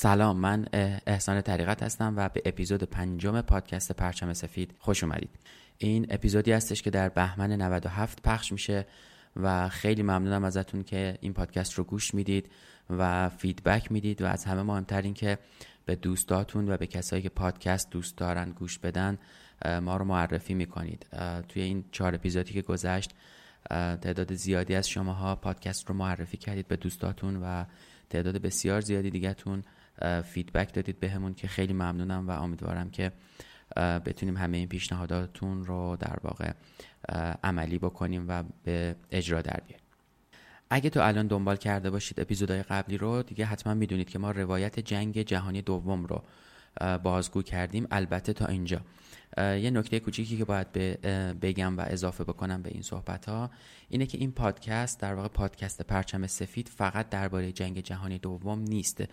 سلام 0.00 0.36
من 0.36 0.66
احسان 1.06 1.42
طریقت 1.42 1.82
هستم 1.82 2.14
و 2.16 2.28
به 2.28 2.42
اپیزود 2.44 2.82
پنجم 2.82 3.40
پادکست 3.40 3.92
پرچم 3.92 4.32
سفید 4.32 4.74
خوش 4.78 5.04
اومدید. 5.04 5.30
این 5.78 6.06
اپیزودی 6.10 6.52
هستش 6.52 6.82
که 6.82 6.90
در 6.90 7.08
بهمن 7.08 7.52
97 7.52 8.22
پخش 8.22 8.52
میشه 8.52 8.86
و 9.36 9.68
خیلی 9.68 10.02
ممنونم 10.02 10.44
ازتون 10.44 10.82
که 10.82 11.18
این 11.20 11.32
پادکست 11.32 11.74
رو 11.74 11.84
گوش 11.84 12.14
می‌دید 12.14 12.50
و 12.90 13.28
فیدبک 13.28 13.92
می‌دید 13.92 14.22
و 14.22 14.26
از 14.26 14.44
همه 14.44 14.62
مهمتر 14.62 15.02
این 15.02 15.14
که 15.14 15.38
به 15.86 15.96
دوستاتون 15.96 16.70
و 16.70 16.76
به 16.76 16.86
کسایی 16.86 17.22
که 17.22 17.28
پادکست 17.28 17.90
دوست 17.90 18.16
دارن 18.16 18.50
گوش 18.50 18.78
بدن 18.78 19.18
ما 19.82 19.96
رو 19.96 20.04
معرفی 20.04 20.54
می‌کنید. 20.54 21.06
توی 21.48 21.62
این 21.62 21.84
چهار 21.92 22.14
اپیزودی 22.14 22.52
که 22.52 22.62
گذشت 22.62 23.10
تعداد 23.70 24.34
زیادی 24.34 24.74
از 24.74 24.88
شماها 24.88 25.36
پادکست 25.36 25.88
رو 25.88 25.94
معرفی 25.94 26.36
کردید 26.36 26.68
به 26.68 26.76
دوستاتون 26.76 27.36
و 27.36 27.64
تعداد 28.10 28.36
بسیار 28.36 28.80
زیادی 28.80 29.10
دیگهتون 29.10 29.64
فیدبک 30.24 30.74
دادید 30.74 31.00
بهمون 31.00 31.34
که 31.34 31.48
خیلی 31.48 31.72
ممنونم 31.72 32.28
و 32.28 32.30
امیدوارم 32.30 32.90
که 32.90 33.12
بتونیم 33.76 34.36
همه 34.36 34.56
این 34.56 34.68
پیشنهاداتون 34.68 35.64
رو 35.64 35.96
در 36.00 36.16
واقع 36.22 36.52
عملی 37.44 37.78
بکنیم 37.78 38.24
و 38.28 38.44
به 38.64 38.96
اجرا 39.10 39.42
در 39.42 39.60
بیاریم. 39.66 39.86
اگه 40.70 40.90
تو 40.90 41.00
الان 41.00 41.26
دنبال 41.26 41.56
کرده 41.56 41.90
باشید 41.90 42.20
اپیزودهای 42.20 42.62
قبلی 42.62 42.98
رو 42.98 43.22
دیگه 43.22 43.44
حتما 43.44 43.74
می‌دونید 43.74 44.10
که 44.10 44.18
ما 44.18 44.30
روایت 44.30 44.80
جنگ 44.80 45.22
جهانی 45.22 45.62
دوم 45.62 46.04
رو 46.04 46.22
بازگو 47.02 47.42
کردیم. 47.42 47.86
البته 47.90 48.32
تا 48.32 48.46
اینجا. 48.46 48.80
یه 49.38 49.70
نکته 49.70 50.00
کوچیکی 50.00 50.36
که 50.36 50.44
باید 50.44 50.72
بگم 51.40 51.78
و 51.78 51.84
اضافه 51.86 52.24
بکنم 52.24 52.62
به 52.62 52.70
این 52.70 52.82
صحبت 52.82 53.28
ها 53.28 53.50
اینه 53.88 54.06
که 54.06 54.18
این 54.18 54.32
پادکست 54.32 55.00
در 55.00 55.14
واقع 55.14 55.28
پادکست 55.28 55.82
پرچم 55.82 56.26
سفید 56.26 56.68
فقط 56.68 57.08
درباره 57.08 57.52
جنگ 57.52 57.80
جهانی 57.80 58.18
دوم 58.18 58.58
نیست. 58.58 59.04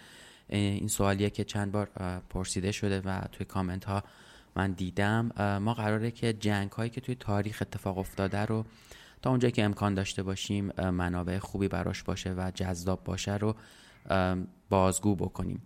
این 0.50 0.88
سوالیه 0.88 1.29
که 1.29 1.44
چند 1.44 1.72
بار 1.72 1.89
پرسیده 2.29 2.72
شده 2.72 3.01
و 3.01 3.22
توی 3.31 3.45
کامنت 3.45 3.85
ها 3.85 4.03
من 4.56 4.72
دیدم. 4.72 5.31
ما 5.61 5.73
قراره 5.73 6.11
که 6.11 6.33
جنگ 6.33 6.72
هایی 6.72 6.89
که 6.89 7.01
توی 7.01 7.16
تاریخ 7.16 7.57
اتفاق 7.61 7.97
افتاده 7.97 8.45
رو 8.45 8.66
تا 9.22 9.29
اونجایی 9.29 9.51
که 9.51 9.63
امکان 9.63 9.94
داشته 9.94 10.23
باشیم 10.23 10.72
منابع 10.91 11.39
خوبی 11.39 11.67
براش 11.67 12.03
باشه 12.03 12.33
و 12.38 12.51
جذاب 12.56 13.03
باشه 13.03 13.38
رو 13.38 13.56
بازگو 14.69 15.16
بکنیم. 15.16 15.61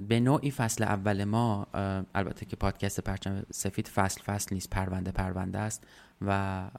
به 0.00 0.20
نوعی 0.20 0.50
فصل 0.50 0.84
اول 0.84 1.24
ما 1.24 1.66
البته 2.14 2.46
که 2.46 2.56
پادکست 2.56 3.00
پرچم 3.00 3.42
سفید 3.50 3.88
فصل 3.88 4.22
فصل 4.22 4.54
نیست 4.54 4.70
پرونده 4.70 5.12
پرونده 5.12 5.58
است 5.58 5.86
و 6.26 6.70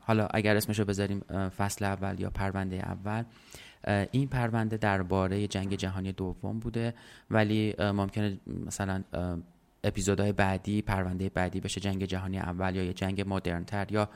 حالا 0.00 0.26
اگر 0.30 0.56
اسمشو 0.56 0.84
بذاریم 0.84 1.20
فصل 1.48 1.84
اول 1.84 2.20
یا 2.20 2.30
پرونده 2.30 2.76
اول 2.76 3.24
این 4.10 4.28
پرونده 4.28 4.76
درباره 4.76 5.46
جنگ 5.46 5.74
جهانی 5.74 6.12
دوم 6.12 6.58
بوده 6.58 6.94
ولی 7.30 7.74
ممکنه 7.78 8.40
مثلا 8.66 9.04
اپیزودهای 9.84 10.32
بعدی 10.32 10.82
پرونده 10.82 11.28
بعدی 11.28 11.60
بشه 11.60 11.80
جنگ 11.80 12.04
جهانی 12.04 12.38
اول 12.38 12.76
یا 12.76 12.92
جنگ 12.92 13.24
مدرنتر 13.26 13.86
یا 13.90 14.08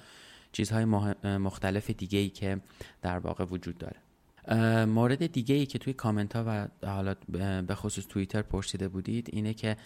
چیزهای 0.52 0.84
مختلف 1.24 1.90
دیگه 1.90 2.18
ای 2.18 2.28
که 2.28 2.60
در 3.02 3.18
واقع 3.18 3.44
وجود 3.44 3.78
داره. 3.78 3.96
مورد 4.84 5.26
دیگه 5.26 5.54
ای 5.54 5.66
که 5.66 5.78
توی 5.78 5.92
کامنت 5.92 6.36
ها 6.36 6.44
و 6.46 6.68
حالا 6.86 7.14
به 7.66 7.74
خصوص 7.74 8.06
توییتر 8.06 8.42
پرسیده 8.42 8.88
بودید 8.88 9.28
اینه 9.32 9.54
که 9.54 9.76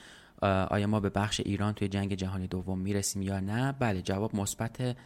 آیا 0.70 0.86
ما 0.86 1.00
به 1.00 1.10
بخش 1.10 1.40
ایران 1.40 1.72
توی 1.72 1.88
جنگ 1.88 2.14
جهانی 2.14 2.46
دوم 2.46 2.78
می‌رسیم 2.78 3.22
یا 3.22 3.40
نه؟ 3.40 3.72
بله 3.72 4.02
جواب 4.02 4.36
مثبت 4.36 4.96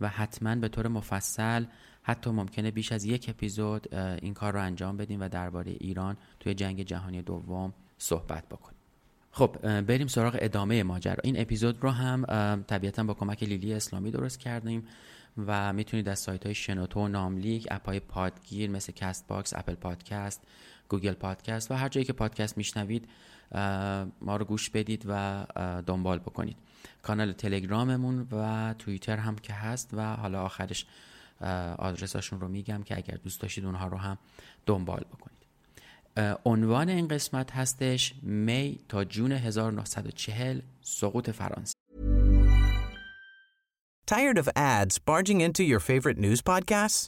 و 0.00 0.08
حتما 0.08 0.54
به 0.54 0.68
طور 0.68 0.88
مفصل 0.88 1.64
حتی 2.02 2.30
ممکنه 2.30 2.70
بیش 2.70 2.92
از 2.92 3.04
یک 3.04 3.28
اپیزود 3.28 3.94
این 3.94 4.34
کار 4.34 4.52
رو 4.52 4.60
انجام 4.62 4.96
بدیم 4.96 5.20
و 5.20 5.28
درباره 5.28 5.72
ایران 5.80 6.16
توی 6.40 6.54
جنگ 6.54 6.82
جهانی 6.82 7.22
دوم 7.22 7.72
صحبت 7.98 8.48
بکنیم. 8.48 8.76
خب 9.32 9.80
بریم 9.80 10.06
سراغ 10.06 10.36
ادامه 10.40 10.82
ماجرا. 10.82 11.16
این 11.24 11.40
اپیزود 11.40 11.82
رو 11.82 11.90
هم 11.90 12.24
طبیعتا 12.62 13.04
با 13.04 13.14
کمک 13.14 13.42
لیلی 13.42 13.74
اسلامی 13.74 14.10
درست 14.10 14.38
کردیم 14.38 14.86
و 15.46 15.72
می‌تونید 15.72 16.08
از 16.08 16.18
سایت 16.18 16.46
های 16.46 16.54
شنوتو 16.54 17.08
ناملیک 17.08 17.68
اپ 17.70 17.86
های 17.86 18.00
پادگیر 18.00 18.70
مثل 18.70 18.92
Castbox 18.92 19.54
Apple 19.54 19.74
Podcast 19.74 20.42
گوگل 20.88 21.12
پادکست 21.12 21.70
و 21.70 21.74
هر 21.74 21.88
جایی 21.88 22.04
که 22.04 22.12
پادکست 22.12 22.58
میشنوید 22.58 23.08
ما 24.22 24.36
رو 24.36 24.44
گوش 24.44 24.70
بدید 24.70 25.04
و 25.08 25.46
دنبال 25.86 26.18
بکنید. 26.18 26.56
کانال 27.02 27.32
تلگراممون 27.32 28.28
و 28.32 28.74
توییتر 28.78 29.16
هم 29.16 29.36
که 29.36 29.52
هست 29.52 29.90
و 29.92 30.16
حالا 30.16 30.42
آخرش 30.42 30.86
آدرساشون 31.78 32.40
رو 32.40 32.48
میگم 32.48 32.82
که 32.82 32.96
اگر 32.96 33.14
دوست 33.14 33.40
داشتید 33.40 33.64
اونها 33.64 33.86
رو 33.86 33.96
هم 33.96 34.18
دنبال 34.66 35.04
بکنید 35.12 35.40
عنوان 36.44 36.88
این 36.88 37.08
قسمت 37.08 37.52
هستش 37.52 38.14
می 38.22 38.78
تا 38.88 39.04
جون 39.04 39.32
1940 39.32 40.60
سقوط 40.82 41.30
فرانسه 41.30 41.74
Tired 44.06 44.38
of 44.38 44.48
ads 44.56 44.98
barging 44.98 45.40
into 45.40 45.62
your 45.62 45.78
favorite 45.78 46.18
news 46.18 46.42
podcasts? 46.42 47.06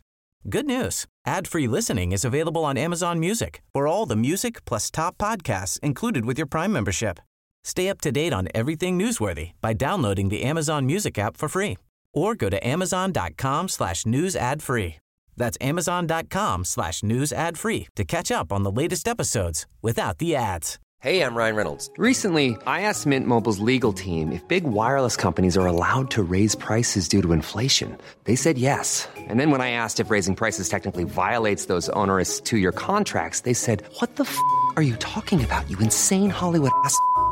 Good 0.49 0.67
news. 0.67 0.97
Ad-free 1.27 1.67
listening 1.67 2.13
is 2.13 2.25
available 2.25 2.65
on 2.65 2.77
Amazon 2.87 3.19
Music 3.19 3.53
for 3.75 3.89
all 3.89 4.07
the 4.07 4.21
music 4.29 4.65
plus 4.69 4.89
top 4.89 5.19
podcasts 5.19 5.81
included 5.81 6.25
with 6.25 6.39
your 6.39 6.51
Prime 6.55 6.73
membership. 6.73 7.17
Stay 7.65 7.89
up 7.89 8.01
to 8.01 8.13
date 8.21 8.33
on 8.33 8.45
everything 8.61 8.95
newsworthy 8.97 9.49
by 9.61 9.73
downloading 9.73 10.29
the 10.29 10.45
Amazon 10.53 10.87
Music 10.87 11.19
app 11.19 11.37
for 11.37 11.49
free 11.49 11.77
or 12.15 12.35
go 12.35 12.49
to 12.49 12.67
amazon.com 12.67 13.69
slash 13.69 14.07
news 14.07 14.37
ad 14.37 14.63
free. 14.63 14.97
That's 15.37 15.59
amazon.com 15.61 16.65
slash 16.65 17.03
news 17.03 17.33
ad 17.33 17.59
free 17.59 17.89
to 17.97 18.05
catch 18.05 18.31
up 18.31 18.53
on 18.53 18.63
the 18.63 18.71
latest 18.71 19.09
episodes 19.09 19.67
without 19.81 20.19
the 20.19 20.37
ads. 20.37 20.79
Hey, 21.03 21.25
I'm 21.25 21.35
Ryan 21.35 21.57
Reynolds. 21.57 21.91
Recently, 21.99 22.57
I 22.65 22.83
asked 22.83 23.07
Mint 23.07 23.27
Mobile's 23.27 23.59
legal 23.59 23.93
team 23.93 24.31
if 24.31 24.47
big 24.47 24.63
wireless 24.63 25.17
companies 25.17 25.57
are 25.57 25.67
allowed 25.67 26.13
to 26.13 26.23
raise 26.23 26.55
prices 26.55 27.09
due 27.09 27.21
to 27.23 27.33
inflation. 27.33 27.99
They 28.23 28.37
said 28.37 28.57
yes. 28.57 29.09
And 29.17 29.41
then 29.41 29.51
when 29.51 29.61
I 29.61 29.73
asked 29.73 29.99
if 29.99 30.11
raising 30.11 30.37
prices 30.37 30.69
technically 30.69 31.03
violates 31.03 31.65
those 31.67 31.89
onerous 31.89 32.39
two 32.39 32.57
year 32.57 32.71
contracts, 32.71 33.41
they 33.41 33.53
said, 33.53 33.83
What 33.99 34.15
the 34.15 34.23
f 34.23 34.39
are 34.77 34.83
you 34.83 34.95
talking 34.97 35.43
about, 35.43 35.69
you 35.69 35.77
insane 35.81 36.31
Hollywood 36.31 36.71
ass? 36.85 36.97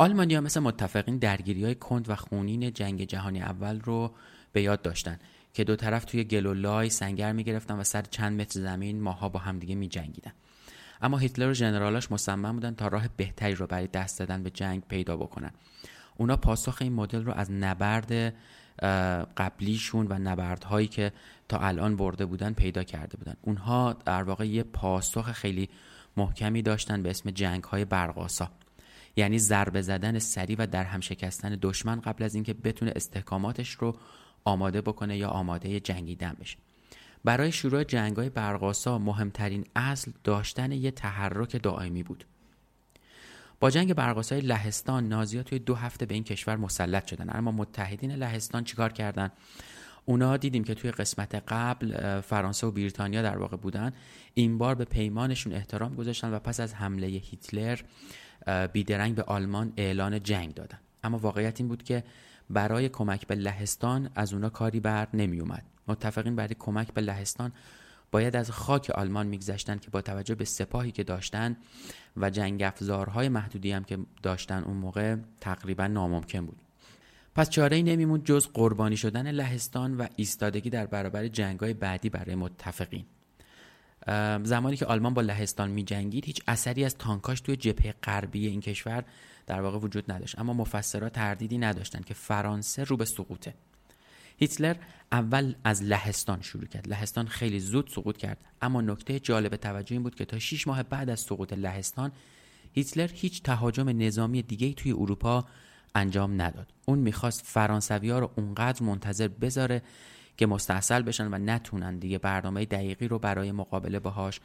آلمانیا 0.00 0.40
مثل 0.40 0.60
متفقین 0.60 1.18
درگیری 1.18 1.64
های 1.64 1.74
کند 1.74 2.10
و 2.10 2.14
خونین 2.14 2.72
جنگ 2.72 3.04
جهانی 3.04 3.40
اول 3.40 3.80
رو 3.80 4.14
به 4.52 4.62
یاد 4.62 4.82
داشتن 4.82 5.18
که 5.54 5.64
دو 5.64 5.76
طرف 5.76 6.04
توی 6.04 6.24
گلولای 6.24 6.90
سنگر 6.90 7.32
می‌گرفتن 7.32 7.74
و 7.74 7.84
سر 7.84 8.02
چند 8.02 8.40
متر 8.40 8.60
زمین 8.60 9.00
ماها 9.00 9.28
با 9.28 9.38
همدیگه 9.38 9.74
میجنگیدن. 9.74 10.32
اما 11.02 11.18
هیتلر 11.18 11.50
و 11.50 11.54
ژنرالاش 11.54 12.12
مصمم 12.12 12.52
بودن 12.52 12.74
تا 12.74 12.88
راه 12.88 13.08
بهتری 13.16 13.54
رو 13.54 13.66
برای 13.66 13.86
دست 13.86 14.18
دادن 14.18 14.42
به 14.42 14.50
جنگ 14.50 14.82
پیدا 14.88 15.16
بکنن. 15.16 15.50
اونا 16.16 16.36
پاسخ 16.36 16.78
این 16.80 16.92
مدل 16.92 17.24
رو 17.24 17.32
از 17.32 17.50
نبرد 17.50 18.34
قبلیشون 19.36 20.06
و 20.10 20.18
نبردهایی 20.18 20.86
که 20.86 21.12
تا 21.48 21.58
الان 21.58 21.96
برده 21.96 22.26
بودن 22.26 22.52
پیدا 22.52 22.84
کرده 22.84 23.16
بودن. 23.16 23.34
اونها 23.42 23.92
در 24.04 24.22
واقع 24.22 24.46
یه 24.48 24.62
پاسخ 24.62 25.32
خیلی 25.32 25.68
محکمی 26.16 26.62
داشتن 26.62 27.02
به 27.02 27.10
اسم 27.10 27.30
جنگ 27.30 27.64
های 27.64 27.84
برقاسا 27.84 28.50
یعنی 29.16 29.38
ضربه 29.38 29.82
زدن 29.82 30.18
سریع 30.18 30.56
و 30.58 30.66
در 30.66 30.84
هم 30.84 31.00
شکستن 31.00 31.58
دشمن 31.62 32.00
قبل 32.00 32.24
از 32.24 32.34
اینکه 32.34 32.54
بتونه 32.54 32.92
استحکاماتش 32.96 33.70
رو 33.70 33.96
آماده 34.44 34.80
بکنه 34.80 35.16
یا 35.16 35.28
آماده 35.28 35.80
جنگیدن 35.80 36.36
بشه. 36.40 36.56
برای 37.24 37.52
شروع 37.52 37.84
جنگ 37.84 38.16
های 38.16 38.28
برقاسا 38.28 38.98
مهمترین 38.98 39.64
اصل 39.76 40.10
داشتن 40.24 40.72
یه 40.72 40.90
تحرک 40.90 41.62
دائمی 41.62 42.02
بود. 42.02 42.24
با 43.60 43.70
جنگ 43.70 43.94
برقاسای 43.94 44.40
لهستان 44.40 45.08
نازیا 45.08 45.42
توی 45.42 45.58
دو 45.58 45.74
هفته 45.74 46.06
به 46.06 46.14
این 46.14 46.24
کشور 46.24 46.56
مسلط 46.56 47.06
شدن. 47.06 47.36
اما 47.36 47.52
متحدین 47.52 48.12
لهستان 48.12 48.64
چیکار 48.64 48.92
کردن؟ 48.92 49.30
اونا 50.04 50.36
دیدیم 50.36 50.64
که 50.64 50.74
توی 50.74 50.90
قسمت 50.90 51.34
قبل 51.48 52.20
فرانسه 52.20 52.66
و 52.66 52.70
بریتانیا 52.70 53.22
در 53.22 53.38
واقع 53.38 53.56
بودن. 53.56 53.92
این 54.34 54.58
بار 54.58 54.74
به 54.74 54.84
پیمانشون 54.84 55.52
احترام 55.52 55.94
گذاشتن 55.94 56.34
و 56.34 56.38
پس 56.38 56.60
از 56.60 56.74
حمله 56.74 57.06
هیتلر 57.06 57.80
بیدرنگ 58.72 59.14
به 59.14 59.22
آلمان 59.22 59.72
اعلان 59.76 60.22
جنگ 60.22 60.54
دادن. 60.54 60.78
اما 61.04 61.18
واقعیت 61.18 61.60
این 61.60 61.68
بود 61.68 61.82
که 61.82 62.04
برای 62.50 62.88
کمک 62.88 63.26
به 63.26 63.34
لهستان 63.34 64.10
از 64.14 64.32
اونا 64.32 64.48
کاری 64.48 64.80
بر 64.80 65.08
نمی 65.14 65.40
اومد 65.40 65.62
متفقین 65.88 66.36
برای 66.36 66.56
کمک 66.58 66.94
به 66.94 67.00
لهستان 67.00 67.52
باید 68.10 68.36
از 68.36 68.50
خاک 68.50 68.90
آلمان 68.90 69.26
میگذشتن 69.26 69.78
که 69.78 69.90
با 69.90 70.02
توجه 70.02 70.34
به 70.34 70.44
سپاهی 70.44 70.92
که 70.92 71.04
داشتن 71.04 71.56
و 72.16 72.30
جنگ 72.30 72.62
افزارهای 72.62 73.28
محدودی 73.28 73.72
هم 73.72 73.84
که 73.84 73.98
داشتن 74.22 74.62
اون 74.64 74.76
موقع 74.76 75.16
تقریبا 75.40 75.86
ناممکن 75.86 76.46
بود. 76.46 76.56
پس 77.34 77.50
چاره 77.50 77.76
ای 77.76 77.82
نمیموند 77.82 78.24
جز 78.24 78.46
قربانی 78.46 78.96
شدن 78.96 79.30
لهستان 79.30 79.96
و 79.96 80.06
ایستادگی 80.16 80.70
در 80.70 80.86
برابر 80.86 81.28
جنگای 81.28 81.74
بعدی 81.74 82.10
برای 82.10 82.34
متفقین. 82.34 83.04
زمانی 84.44 84.76
که 84.76 84.86
آلمان 84.86 85.14
با 85.14 85.22
لهستان 85.22 85.70
می 85.70 85.84
جنگید 85.84 86.24
هیچ 86.24 86.40
اثری 86.48 86.84
از 86.84 86.94
تانکاش 86.98 87.40
توی 87.40 87.56
جبهه 87.56 87.94
غربی 88.02 88.46
این 88.46 88.60
کشور 88.60 89.04
در 89.46 89.60
واقع 89.60 89.78
وجود 89.78 90.12
نداشت. 90.12 90.38
اما 90.38 90.52
مفسرها 90.52 91.08
تردیدی 91.08 91.58
نداشتند 91.58 92.04
که 92.04 92.14
فرانسه 92.14 92.84
رو 92.84 92.96
به 92.96 93.04
سقوطه 93.04 93.54
هیتلر 94.36 94.76
اول 95.12 95.54
از 95.64 95.82
لهستان 95.82 96.42
شروع 96.42 96.66
کرد. 96.66 96.88
لهستان 96.88 97.26
خیلی 97.26 97.60
زود 97.60 97.88
سقوط 97.88 98.16
کرد. 98.16 98.38
اما 98.62 98.80
نکته 98.80 99.20
جالب 99.20 99.56
توجه 99.56 99.92
این 99.92 100.02
بود 100.02 100.14
که 100.14 100.24
تا 100.24 100.38
6 100.38 100.66
ماه 100.66 100.82
بعد 100.82 101.10
از 101.10 101.20
سقوط 101.20 101.52
لهستان 101.52 102.12
هیتلر 102.72 103.10
هیچ 103.14 103.42
تهاجم 103.42 103.88
نظامی 103.88 104.42
دیگه 104.42 104.72
توی 104.72 104.92
اروپا 104.92 105.44
انجام 105.94 106.42
نداد. 106.42 106.72
اون 106.86 106.98
می‌خواست 106.98 107.42
فرانسوی 107.44 108.10
ها 108.10 108.18
رو 108.18 108.30
اونقدر 108.36 108.82
منتظر 108.82 109.28
بذاره 109.28 109.82
که 110.40 110.46
مستحصل 110.46 111.02
بشن 111.02 111.34
و 111.34 111.38
نتونن 111.38 111.98
دیگه 111.98 112.18
برنامه 112.18 112.64
دقیقی 112.64 113.08
رو 113.08 113.18
برای 113.18 113.52
مقابله 113.52 113.98
باهاش 113.98 114.40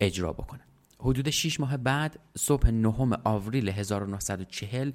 اجرا 0.00 0.32
بکنن. 0.32 0.60
حدود 1.00 1.30
6 1.30 1.60
ماه 1.60 1.76
بعد 1.76 2.18
صبح 2.38 2.70
نهم 2.70 3.20
آوریل 3.24 3.68
1940 3.68 4.92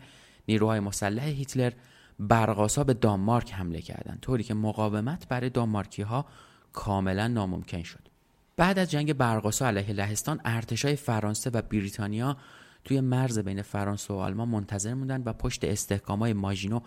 نیروهای 0.48 0.80
مسلح 0.80 1.24
هیتلر 1.24 1.72
برقاسا 2.20 2.84
به 2.84 2.94
دانمارک 2.94 3.54
حمله 3.54 3.82
کردند 3.82 4.20
طوری 4.22 4.44
که 4.44 4.54
مقاومت 4.54 5.28
برای 5.28 5.50
دانمارکی 5.50 6.02
ها 6.02 6.26
کاملا 6.74 7.28
ناممکن 7.28 7.84
شد. 7.84 8.10
بعد 8.58 8.80
از 8.80 8.92
جنگ 8.92 9.14
برقاسا 9.14 9.68
علیه 9.68 9.94
لهستان 9.94 10.42
ارتشای 10.46 10.96
فرانسه 10.96 11.50
و 11.50 11.62
بریتانیا 11.62 12.38
توی 12.86 13.02
مرز 13.02 13.40
بین 13.40 13.62
فرانسه 13.62 14.14
و 14.14 14.18
آلمان 14.18 14.48
منتظر 14.48 14.94
موندن 14.94 15.24
و 15.26 15.34
پشت 15.34 15.64
استحکامای 15.64 16.34
ماژینو 16.34 16.80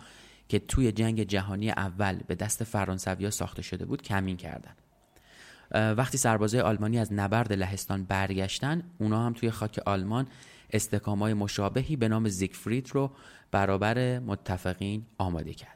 که 0.49 0.59
توی 0.59 0.91
جنگ 0.91 1.23
جهانی 1.23 1.71
اول 1.71 2.19
به 2.27 2.35
دست 2.35 2.63
فرانسویا 2.63 3.31
ساخته 3.31 3.61
شده 3.61 3.85
بود 3.85 4.01
کمین 4.01 4.37
کردن. 4.37 4.75
وقتی 5.71 6.17
سربازای 6.17 6.61
آلمانی 6.61 6.99
از 6.99 7.13
نبرد 7.13 7.53
لهستان 7.53 8.03
برگشتن 8.03 8.83
اونا 8.99 9.25
هم 9.25 9.33
توی 9.33 9.51
خاک 9.51 9.79
آلمان 9.85 10.27
استکامای 10.73 11.33
مشابهی 11.33 11.95
به 11.95 12.07
نام 12.07 12.29
زیگفرید 12.29 12.89
رو 12.93 13.11
برابر 13.51 14.19
متفقین 14.19 15.05
آماده 15.17 15.53
کردن. 15.53 15.75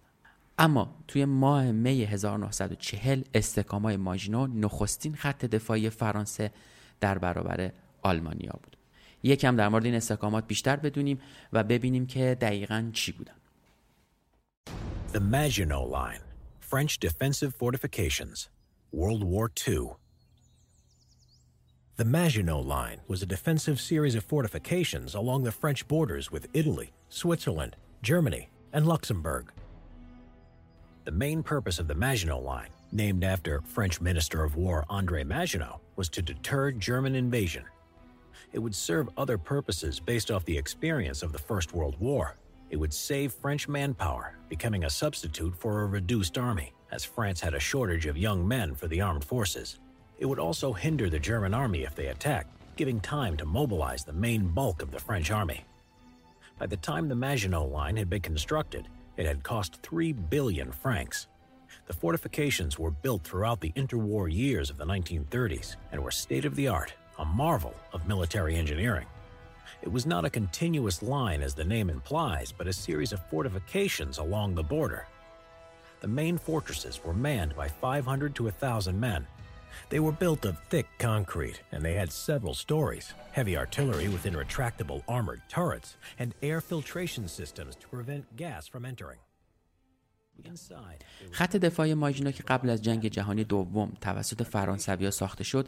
اما 0.57 0.95
توی 1.07 1.25
ماه 1.25 1.71
می 1.71 2.03
1940 2.03 3.23
استکامای 3.33 3.97
ماژینو 3.97 4.47
نخستین 4.47 5.15
خط 5.15 5.45
دفاعی 5.45 5.89
فرانسه 5.89 6.51
در 6.99 7.17
برابر 7.17 7.71
آلمانیا 8.01 8.59
بود. 8.63 8.77
یکم 9.23 9.55
در 9.55 9.69
مورد 9.69 9.85
این 9.85 9.95
استحکامات 9.95 10.47
بیشتر 10.47 10.75
بدونیم 10.75 11.19
و 11.53 11.63
ببینیم 11.63 12.07
که 12.07 12.37
دقیقا 12.41 12.89
چی 12.93 13.11
بودن. 13.11 13.38
The 15.11 15.19
Maginot 15.19 15.89
Line, 15.89 16.19
French 16.59 16.99
defensive 16.99 17.55
fortifications, 17.55 18.47
World 18.91 19.23
War 19.23 19.49
II. 19.67 19.93
The 21.95 22.05
Maginot 22.05 22.63
Line 22.63 23.01
was 23.07 23.23
a 23.23 23.25
defensive 23.25 23.81
series 23.81 24.13
of 24.13 24.23
fortifications 24.23 25.15
along 25.15 25.45
the 25.45 25.51
French 25.51 25.87
borders 25.87 26.31
with 26.31 26.47
Italy, 26.53 26.91
Switzerland, 27.09 27.75
Germany, 28.03 28.51
and 28.71 28.85
Luxembourg. 28.85 29.51
The 31.05 31.11
main 31.11 31.41
purpose 31.41 31.79
of 31.79 31.87
the 31.87 31.95
Maginot 31.95 32.43
Line, 32.43 32.69
named 32.91 33.23
after 33.23 33.61
French 33.61 33.99
Minister 33.99 34.43
of 34.43 34.57
War 34.57 34.85
André 34.91 35.25
Maginot, 35.25 35.79
was 35.95 36.09
to 36.09 36.21
deter 36.21 36.69
German 36.69 37.15
invasion. 37.15 37.65
It 38.53 38.59
would 38.59 38.75
serve 38.75 39.09
other 39.17 39.39
purposes 39.39 39.99
based 39.99 40.29
off 40.29 40.45
the 40.45 40.59
experience 40.59 41.23
of 41.23 41.31
the 41.31 41.39
First 41.39 41.73
World 41.73 41.99
War 41.99 42.35
it 42.69 42.77
would 42.77 42.93
save 42.93 43.33
French 43.33 43.67
manpower, 43.67 44.35
becoming 44.47 44.83
a 44.83 44.89
substitute 44.89 45.55
for 45.55 45.81
a 45.81 45.87
reduced 45.87 46.37
army, 46.37 46.73
as 46.91 47.03
France 47.03 47.41
had 47.41 47.53
a 47.53 47.59
shortage 47.59 48.05
of 48.05 48.17
young 48.17 48.47
men 48.47 48.75
for 48.75 48.87
the 48.87 49.01
armed 49.01 49.23
forces. 49.23 49.79
It 50.19 50.25
would 50.25 50.39
also 50.39 50.73
hinder 50.73 51.09
the 51.09 51.19
German 51.19 51.53
army 51.53 51.83
if 51.83 51.95
they 51.95 52.07
attacked, 52.07 52.49
giving 52.75 52.99
time 52.99 53.37
to 53.37 53.45
mobilize 53.45 54.03
the 54.03 54.13
main 54.13 54.47
bulk 54.47 54.81
of 54.81 54.91
the 54.91 54.99
French 54.99 55.31
army. 55.31 55.65
By 56.57 56.67
the 56.67 56.77
time 56.77 57.07
the 57.07 57.15
Maginot 57.15 57.71
Line 57.71 57.97
had 57.97 58.09
been 58.09 58.21
constructed, 58.21 58.87
it 59.17 59.25
had 59.25 59.43
cost 59.43 59.81
3 59.81 60.13
billion 60.13 60.71
francs. 60.71 61.27
The 61.87 61.93
fortifications 61.93 62.77
were 62.77 62.91
built 62.91 63.23
throughout 63.23 63.61
the 63.61 63.71
interwar 63.73 64.31
years 64.31 64.69
of 64.69 64.77
the 64.77 64.85
1930s 64.85 65.75
and 65.91 66.03
were 66.03 66.11
state 66.11 66.45
of 66.45 66.55
the 66.55 66.67
art, 66.67 66.93
a 67.17 67.25
marvel 67.25 67.73
of 67.93 68.07
military 68.07 68.55
engineering. 68.55 69.07
It 69.81 69.91
was 69.91 70.05
not 70.05 70.25
a 70.25 70.29
continuous 70.29 71.01
line 71.01 71.41
as 71.41 71.53
the 71.53 71.63
name 71.63 71.89
implies, 71.89 72.51
but 72.51 72.67
a 72.67 72.73
series 72.73 73.13
of 73.13 73.25
fortifications 73.29 74.17
along 74.17 74.55
the 74.55 74.63
border. 74.63 75.07
The 76.01 76.07
main 76.07 76.37
fortresses 76.37 77.03
were 77.03 77.13
manned 77.13 77.55
by 77.55 77.67
500 77.67 78.35
to 78.35 78.43
1,000 78.43 78.99
men. 78.99 79.27
They 79.89 79.99
were 79.99 80.11
built 80.11 80.45
of 80.45 80.57
thick 80.69 80.87
concrete, 80.97 81.61
and 81.71 81.83
they 81.83 81.93
had 81.93 82.11
several 82.11 82.53
stories 82.53 83.13
heavy 83.31 83.57
artillery 83.57 84.07
within 84.09 84.33
retractable 84.33 85.03
armored 85.07 85.41
turrets, 85.47 85.95
and 86.17 86.33
air 86.41 86.61
filtration 86.61 87.27
systems 87.27 87.75
to 87.75 87.87
prevent 87.87 88.35
gas 88.35 88.67
from 88.67 88.85
entering. 88.85 89.19
خط 91.31 91.55
دفاعی 91.55 91.93
ماژینا 91.93 92.31
که 92.31 92.43
قبل 92.43 92.69
از 92.69 92.81
جنگ 92.81 93.07
جهانی 93.07 93.43
دوم 93.43 93.91
توسط 94.01 94.43
فرانسویا 94.43 95.11
ساخته 95.11 95.43
شد 95.43 95.67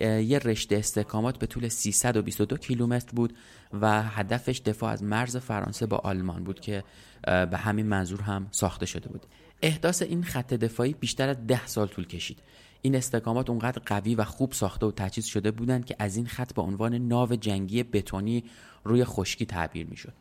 یه 0.00 0.38
رشته 0.38 0.76
استحکامات 0.76 1.38
به 1.38 1.46
طول 1.46 1.68
322 1.68 2.56
کیلومتر 2.56 3.10
بود 3.12 3.36
و 3.80 4.02
هدفش 4.02 4.60
دفاع 4.64 4.92
از 4.92 5.02
مرز 5.02 5.36
فرانسه 5.36 5.86
با 5.86 5.96
آلمان 5.96 6.44
بود 6.44 6.60
که 6.60 6.84
به 7.22 7.56
همین 7.56 7.86
منظور 7.86 8.20
هم 8.20 8.48
ساخته 8.50 8.86
شده 8.86 9.08
بود. 9.08 9.26
احداث 9.62 10.02
این 10.02 10.22
خط 10.22 10.54
دفاعی 10.54 10.94
بیشتر 10.94 11.28
از 11.28 11.46
ده 11.46 11.66
سال 11.66 11.86
طول 11.86 12.06
کشید. 12.06 12.38
این 12.82 12.94
استحکامات 12.94 13.50
اونقدر 13.50 13.82
قوی 13.86 14.14
و 14.14 14.24
خوب 14.24 14.52
ساخته 14.52 14.86
و 14.86 14.90
تجهیز 14.90 15.24
شده 15.24 15.50
بودند 15.50 15.84
که 15.84 15.96
از 15.98 16.16
این 16.16 16.26
خط 16.26 16.54
به 16.54 16.62
عنوان 16.62 16.94
ناو 16.94 17.36
جنگی 17.36 17.82
بتونی 17.82 18.44
روی 18.84 19.04
خشکی 19.04 19.46
تعبیر 19.46 19.86
می‌شد. 19.86 20.12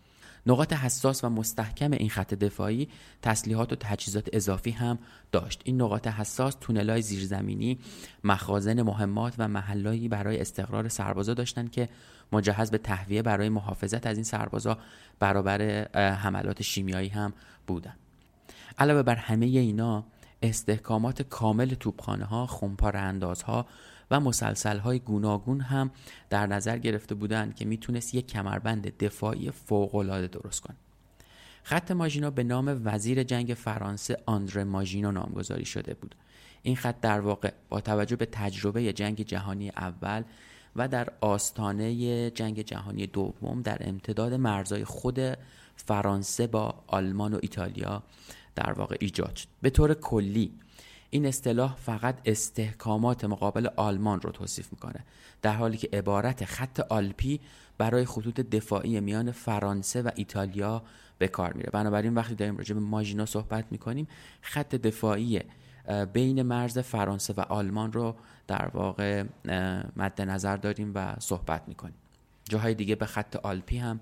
نقاط 0.48 0.74
حساس 0.74 1.24
و 1.24 1.30
مستحکم 1.30 1.92
این 1.92 2.10
خط 2.10 2.34
دفاعی 2.34 2.90
تسلیحات 3.22 3.74
و 3.74 3.76
تجهیزات 3.76 4.30
اضافی 4.34 4.72
هم 4.72 5.00
داشت. 5.32 5.62
این 5.64 5.82
نقاط 5.82 6.08
حساس 6.08 6.56
تونلای 6.62 7.02
زیرزمینی 7.02 7.80
مخازن 8.24 8.82
مهمات 8.82 9.34
و 9.38 9.48
محلایی 9.48 10.08
برای 10.08 10.42
استقرار 10.42 10.88
سربازا 10.88 11.34
داشتند 11.34 11.72
که 11.72 11.90
مجهز 12.32 12.72
به 12.72 12.78
تهویه 12.78 13.22
برای 13.22 13.50
محافظت 13.50 14.08
از 14.08 14.18
این 14.18 14.24
سربازا 14.24 14.78
برابر 15.20 15.88
حملات 15.96 16.62
شیمیایی 16.62 17.10
هم 17.10 17.34
بودند. 17.68 17.98
علاوه 18.78 19.04
بر 19.04 19.16
همه 19.16 19.46
اینا 19.46 20.06
استحکامات 20.42 21.22
کامل 21.22 21.74
توپخانه 21.74 22.26
ها 22.26 22.46
خمپار 22.46 22.98
اندازها 22.98 23.66
و 24.12 24.20
مسلسل 24.20 24.78
های 24.78 25.00
گوناگون 25.00 25.62
هم 25.62 25.92
در 26.30 26.48
نظر 26.48 26.78
گرفته 26.78 27.16
بودند 27.16 27.56
که 27.56 27.66
می‌تونست 27.66 28.16
یک 28.16 28.28
کمربند 28.28 28.98
دفاعی 28.98 29.52
فوق 29.52 30.28
درست 30.28 30.62
کنه. 30.62 30.76
خط 31.64 31.92
ماژینو 31.92 32.32
به 32.32 32.44
نام 32.44 32.82
وزیر 32.86 33.24
جنگ 33.24 33.54
فرانسه 33.54 34.18
آندره 34.26 34.64
ماژینو 34.64 35.12
نامگذاری 35.12 35.66
شده 35.66 35.94
بود. 35.94 36.16
این 36.64 36.76
خط 36.76 37.02
در 37.02 37.20
واقع 37.20 37.52
با 37.70 37.82
توجه 37.82 38.16
به 38.16 38.26
تجربه 38.26 38.94
جنگ 38.94 39.22
جهانی 39.22 39.70
اول 39.70 40.24
و 40.76 40.88
در 40.88 41.10
آستانه 41.22 42.30
جنگ 42.32 42.62
جهانی 42.62 43.08
دوم 43.08 43.62
در 43.62 43.78
امتداد 43.82 44.34
مرزهای 44.34 44.84
خود 44.84 45.20
فرانسه 45.76 46.48
با 46.48 46.76
آلمان 46.88 47.34
و 47.34 47.40
ایتالیا 47.42 48.04
در 48.56 48.72
واقع 48.72 48.96
ایجاد 49.00 49.36
شد. 49.36 49.48
به 49.62 49.70
طور 49.70 49.94
کلی 49.94 50.52
این 51.16 51.26
اصطلاح 51.26 51.76
فقط 51.76 52.18
استحکامات 52.26 53.26
مقابل 53.26 53.68
آلمان 53.76 54.22
رو 54.22 54.32
توصیف 54.32 54.72
می‌کنه. 54.72 55.06
در 55.42 55.54
حالی 55.54 55.78
که 55.78 55.90
عبارت 55.94 56.46
خط 56.46 56.80
آلپی 56.80 57.40
برای 57.78 58.06
خطوط 58.06 58.40
دفاعی 58.40 59.00
میان 59.00 59.32
فرانسه 59.32 60.02
و 60.02 60.10
ایتالیا 60.16 60.84
به 61.18 61.28
کار 61.28 61.54
میره. 61.54 61.70
بنابراین 61.74 62.14
وقتی 62.14 62.36
داریم 62.36 62.58
راجع 62.58 62.74
به 62.74 62.80
ماژینا 62.80 63.26
صحبت 63.26 63.66
می‌کنیم 63.72 64.08
خط 64.42 64.76
دفاعی 64.76 65.42
بین 66.14 66.42
مرز 66.42 66.80
فرانسه 66.80 67.34
و 67.38 67.40
آلمان 67.40 67.94
رو 67.94 68.16
در 68.48 68.68
واقع 68.74 69.24
مد 69.96 70.22
نظر 70.22 70.58
داریم 70.58 70.92
و 70.96 71.16
صحبت 71.20 71.64
می‌کنیم. 71.68 71.96
جاهای 72.44 72.74
دیگه 72.74 72.96
به 72.96 73.06
خط 73.06 73.36
آلپی 73.36 73.78
هم 73.78 74.00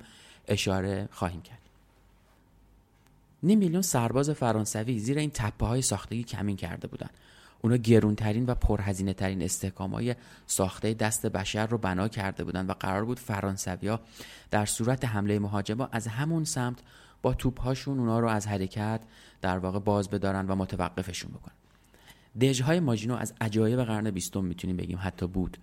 اشاره 0.48 1.10
خواهیم 1.12 1.42
کرد. 1.42 1.63
نیم 3.44 3.60
میلیون 3.60 3.82
سرباز 3.82 4.30
فرانسوی 4.30 5.00
زیر 5.00 5.18
این 5.18 5.32
تپه 5.34 5.66
های 5.66 5.82
ساختگی 5.82 6.24
کمین 6.24 6.56
کرده 6.56 6.88
بودند. 6.88 7.14
اونا 7.62 7.78
گرونترین 7.78 8.46
و 8.46 8.56
پرهزینه 8.56 9.14
ترین 9.14 9.42
استحکام 9.42 9.92
های 9.92 10.16
ساخته 10.48 10.94
دست 10.94 11.26
بشر 11.26 11.68
رو 11.68 11.78
بنا 11.78 12.08
کرده 12.08 12.44
بودند 12.44 12.70
و 12.70 12.74
قرار 12.74 13.06
بود 13.06 13.20
فرانسویا 13.20 14.00
در 14.52 14.66
صورت 14.66 15.06
حمله 15.06 15.40
مهاجما 15.40 15.90
از 15.92 16.08
همون 16.08 16.44
سمت 16.44 16.80
با 17.22 17.34
توپ 17.34 17.62
هاشون 17.62 18.00
اونا 18.00 18.20
رو 18.20 18.28
از 18.28 18.48
حرکت 18.48 19.02
در 19.42 19.58
واقع 19.58 19.80
باز 19.80 20.10
بدارن 20.10 20.48
و 20.48 20.56
متوقفشون 20.56 21.32
بکنن. 21.32 21.54
دژهای 22.42 22.80
ماژینو 22.80 23.16
از 23.16 23.34
عجایب 23.42 23.84
قرن 23.84 24.12
بیستم 24.12 24.44
می‌تونیم 24.44 24.78
بگیم 24.78 25.00
حتی 25.02 25.28
بود. 25.28 25.58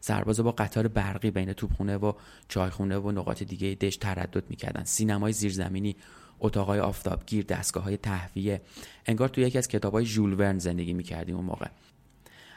سربازا 0.00 0.42
با 0.42 0.52
قطار 0.52 0.88
برقی 0.88 1.30
بین 1.30 1.52
توپخونه 1.52 1.96
و 1.96 2.12
چایخونه 2.48 2.98
و 2.98 3.10
نقاط 3.10 3.42
دیگه 3.42 3.74
دژ 3.74 3.96
تردد 3.96 4.50
می‌کردن. 4.50 4.84
سینمای 4.84 5.32
زیرزمینی 5.32 5.96
اتاقای 6.40 6.80
آفتابگیر 6.80 7.44
دستگاه 7.44 7.84
های 7.84 7.96
تهویه. 7.96 8.62
انگار 9.06 9.28
توی 9.28 9.44
یکی 9.44 9.58
از 9.58 9.68
کتاب 9.68 9.92
های 9.92 10.04
ژول 10.04 10.32
ورن 10.32 10.58
زندگی 10.58 10.92
می‌کردیم 10.92 11.36
اون 11.36 11.44
موقع. 11.44 11.66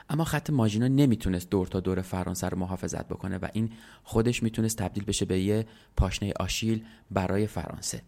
اما 0.10 0.24
خط 0.24 0.50
ماژینا 0.50 0.88
نمی‌تونست 0.88 1.50
دور 1.50 1.68
تا 1.68 1.80
دور 1.80 2.02
فرانسه 2.02 2.50
رو 2.50 2.58
محافظت 2.58 3.08
بکنه 3.08 3.38
و 3.38 3.48
این 3.54 3.70
خودش 4.04 4.44
می‌تونست 4.44 4.78
تبدیل 4.78 5.04
بشه 5.04 5.26
به 5.26 5.40
یه 5.40 5.66
پاشنه 5.98 6.34
آشیل 6.40 6.86
برای 7.12 7.48
فرانسه. 7.48 8.02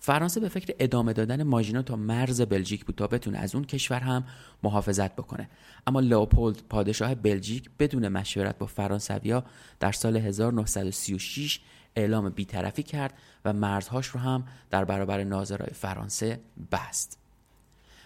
فرانسه 0.00 0.40
به 0.40 0.48
فکر 0.48 0.74
ادامه 0.78 1.12
دادن 1.12 1.42
ماژینا 1.42 1.82
تا 1.82 1.96
مرز 1.96 2.40
بلژیک 2.40 2.84
بود 2.84 2.94
تا 2.94 3.06
بتونه 3.06 3.38
از 3.38 3.54
اون 3.54 3.64
کشور 3.64 4.00
هم 4.00 4.24
محافظت 4.62 5.16
بکنه. 5.16 5.48
اما 5.86 6.00
لئوپولد 6.00 6.62
پادشاه 6.68 7.14
بلژیک 7.14 7.70
بدون 7.78 8.08
مشورت 8.08 8.58
با 8.58 8.66
فرانسویا 8.66 9.44
در 9.80 9.92
سال 9.92 10.16
1936 10.16 11.60
اعلام 11.96 12.30
بیطرفی 12.30 12.82
کرد 12.82 13.14
و 13.44 13.52
مرزهاش 13.52 14.06
رو 14.06 14.20
هم 14.20 14.44
در 14.70 14.84
برابر 14.84 15.24
ناظرای 15.24 15.70
فرانسه 15.74 16.40
بست. 16.72 17.18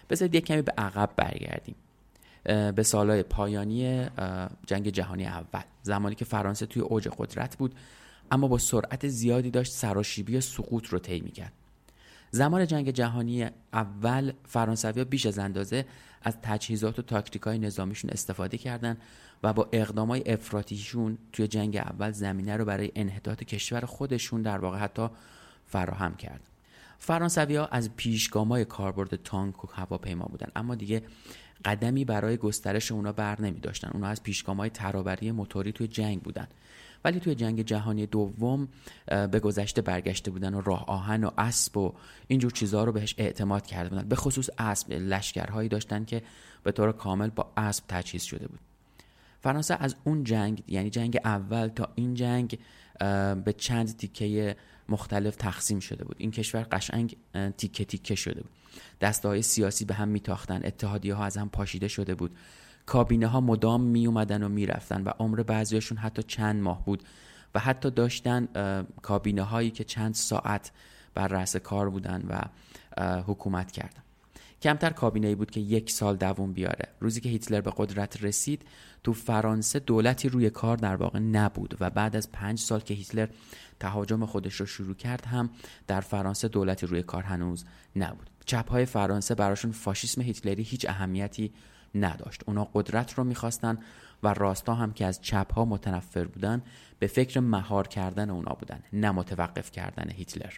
بذارید 0.09 0.35
یک 0.35 0.45
کمی 0.45 0.61
به 0.61 0.73
عقب 0.77 1.09
برگردیم. 1.15 1.75
به 2.75 2.83
سالهای 2.83 3.23
پایانی 3.23 4.07
جنگ 4.65 4.89
جهانی 4.89 5.25
اول. 5.25 5.63
زمانی 5.83 6.15
که 6.15 6.25
فرانسه 6.25 6.65
توی 6.65 6.81
اوج 6.81 7.07
قدرت 7.17 7.57
بود 7.57 7.75
اما 8.31 8.47
با 8.47 8.57
سرعت 8.57 9.07
زیادی 9.07 9.51
داشت 9.51 9.71
سراشیبی 9.71 10.41
سقوط 10.41 10.87
رو 10.87 10.99
طی 10.99 11.19
می‌کرد. 11.19 11.53
زمان 12.31 12.67
جنگ 12.67 12.91
جهانی 12.91 13.49
اول 13.73 14.31
فرانسویا 14.45 15.03
بیش 15.03 15.25
از 15.25 15.39
اندازه 15.39 15.85
از 16.21 16.37
تجهیزات 16.41 16.99
و 16.99 17.01
تاکتیک 17.01 17.41
های 17.41 17.57
نظامیشون 17.57 18.09
استفاده 18.09 18.57
کردند 18.57 19.01
و 19.43 19.53
با 19.53 19.69
اقدامای 19.71 20.23
افراتیشون 20.25 21.17
توی 21.33 21.47
جنگ 21.47 21.77
اول 21.77 22.11
زمینه 22.11 22.57
رو 22.57 22.65
برای 22.65 22.91
انحطاط 22.95 23.43
کشور 23.43 23.85
خودشون 23.85 24.41
در 24.41 24.57
واقع 24.57 24.77
حتی 24.77 25.07
فراهم 25.67 26.15
کرد. 26.15 26.41
فرانسوی 26.99 27.55
ها 27.55 27.65
از 27.65 27.95
پیشگامای 27.95 28.65
کاربرد 28.65 29.15
تانک 29.15 29.65
و 29.65 29.67
هواپیما 29.73 30.25
بودن 30.25 30.47
اما 30.55 30.75
دیگه 30.75 31.03
قدمی 31.65 32.05
برای 32.05 32.37
گسترش 32.37 32.91
اونا 32.91 33.11
بر 33.11 33.41
نمی 33.41 33.59
داشتن 33.59 33.89
اونا 33.93 34.07
از 34.07 34.23
پیشگامای 34.23 34.69
ترابری 34.69 35.31
موتوری 35.31 35.71
توی 35.71 35.87
جنگ 35.87 36.21
بودن. 36.21 36.47
ولی 37.03 37.19
توی 37.19 37.35
جنگ 37.35 37.61
جهانی 37.61 38.05
دوم 38.05 38.67
به 39.07 39.39
گذشته 39.39 39.81
برگشته 39.81 40.31
بودن 40.31 40.53
و 40.53 40.61
راه 40.61 40.85
آهن 40.85 41.23
و 41.23 41.31
اسب 41.37 41.77
و 41.77 41.93
اینجور 42.27 42.51
چیزها 42.51 42.83
رو 42.83 42.91
بهش 42.91 43.15
اعتماد 43.17 43.65
کرده 43.65 43.89
بودن. 43.89 44.07
به 44.07 44.15
خصوص 44.15 44.49
اسب 44.57 44.91
لشکرهایی 44.91 45.69
داشتن 45.69 46.05
که 46.05 46.21
به 46.63 46.71
طور 46.71 46.91
کامل 46.91 47.29
با 47.29 47.51
اسب 47.57 47.83
تجهیز 47.87 48.23
شده 48.23 48.47
بود. 48.47 48.59
فرانسه 49.41 49.77
از 49.79 49.95
اون 50.03 50.23
جنگ 50.23 50.63
یعنی 50.67 50.89
جنگ 50.89 51.17
اول 51.25 51.67
تا 51.67 51.89
این 51.95 52.13
جنگ 52.13 52.59
به 53.45 53.53
چند 53.57 53.97
تیکه 53.97 54.55
مختلف 54.89 55.35
تقسیم 55.35 55.79
شده 55.79 56.03
بود. 56.03 56.15
این 56.19 56.31
کشور 56.31 56.67
قشنگ 56.71 57.17
تیکه 57.57 57.85
تیکه 57.85 58.15
شده 58.15 58.41
بود. 58.41 58.51
دسته 59.01 59.27
های 59.27 59.41
سیاسی 59.41 59.85
به 59.85 59.93
هم 59.93 60.07
میتاختن 60.07 60.61
اتحادیه 60.63 61.13
ها 61.13 61.25
از 61.25 61.37
هم 61.37 61.49
پاشیده 61.49 61.87
شده 61.87 62.15
بود. 62.15 62.35
کابینه 62.89 63.27
ها 63.27 63.41
مدام 63.41 63.81
می 63.81 64.07
اومدن 64.07 64.43
و 64.43 64.49
می‌رفتن 64.49 65.03
و 65.03 65.09
عمر 65.19 65.43
بعضیاشون 65.43 65.97
حتی 65.97 66.23
چند 66.23 66.61
ماه 66.61 66.85
بود 66.85 67.03
و 67.55 67.59
حتی 67.59 67.91
داشتن 67.91 68.47
کابینه 69.01 69.43
هایی 69.43 69.71
که 69.71 69.83
چند 69.83 70.13
ساعت 70.13 70.71
بر 71.15 71.27
رأس 71.27 71.55
کار 71.55 71.89
بودن 71.89 72.23
و 72.29 72.41
حکومت 73.21 73.71
کردن. 73.71 74.01
کمتر 74.61 74.89
کابینه 74.89 75.27
ای 75.27 75.35
بود 75.35 75.51
که 75.51 75.59
یک 75.59 75.91
سال 75.91 76.15
دووم 76.15 76.53
بیاره. 76.53 76.89
روزی 76.99 77.21
که 77.21 77.29
هیتلر 77.29 77.61
به 77.61 77.73
قدرت 77.77 78.23
رسید 78.23 78.61
تو 79.03 79.13
فرانسه 79.13 79.79
دولتی 79.79 80.29
روی 80.29 80.49
کار 80.49 80.77
در 80.77 80.95
واقع 80.95 81.19
نبود 81.19 81.77
و 81.79 81.89
بعد 81.89 82.15
از 82.15 82.31
پنج 82.31 82.59
سال 82.59 82.79
که 82.79 82.93
هیتلر 82.93 83.27
تهاجم 83.79 84.25
خودش 84.25 84.55
رو 84.55 84.65
شروع 84.65 84.95
کرد 84.95 85.25
هم 85.25 85.49
در 85.87 86.01
فرانسه 86.01 86.47
دولتی 86.47 86.85
روی 86.85 87.03
کار 87.03 87.23
هنوز 87.23 87.65
نبود. 87.95 88.29
چپ 88.45 88.69
های 88.69 88.85
فرانسه 88.85 89.35
براشون 89.35 89.71
فاشیسم 89.71 90.21
هیتلری 90.21 90.63
هیچ 90.63 90.85
اهمیتی 90.89 91.51
نداشت. 91.95 92.43
اونا 92.45 92.69
قدرت 92.73 93.13
رو 93.13 93.23
می‌خواستن 93.23 93.77
و 94.23 94.33
راستا 94.33 94.75
هم 94.75 94.93
که 94.93 95.05
از 95.05 95.21
چپ 95.21 95.53
ها 95.53 95.65
متنفر 95.65 96.23
بودن 96.23 96.61
به 96.99 97.07
فکر 97.07 97.39
مهار 97.39 97.87
کردن 97.87 98.29
اونا 98.29 98.53
بودن 98.53 98.79
نه 98.93 99.11
متوقف 99.11 99.71
کردن 99.71 100.11
هیتلر. 100.11 100.53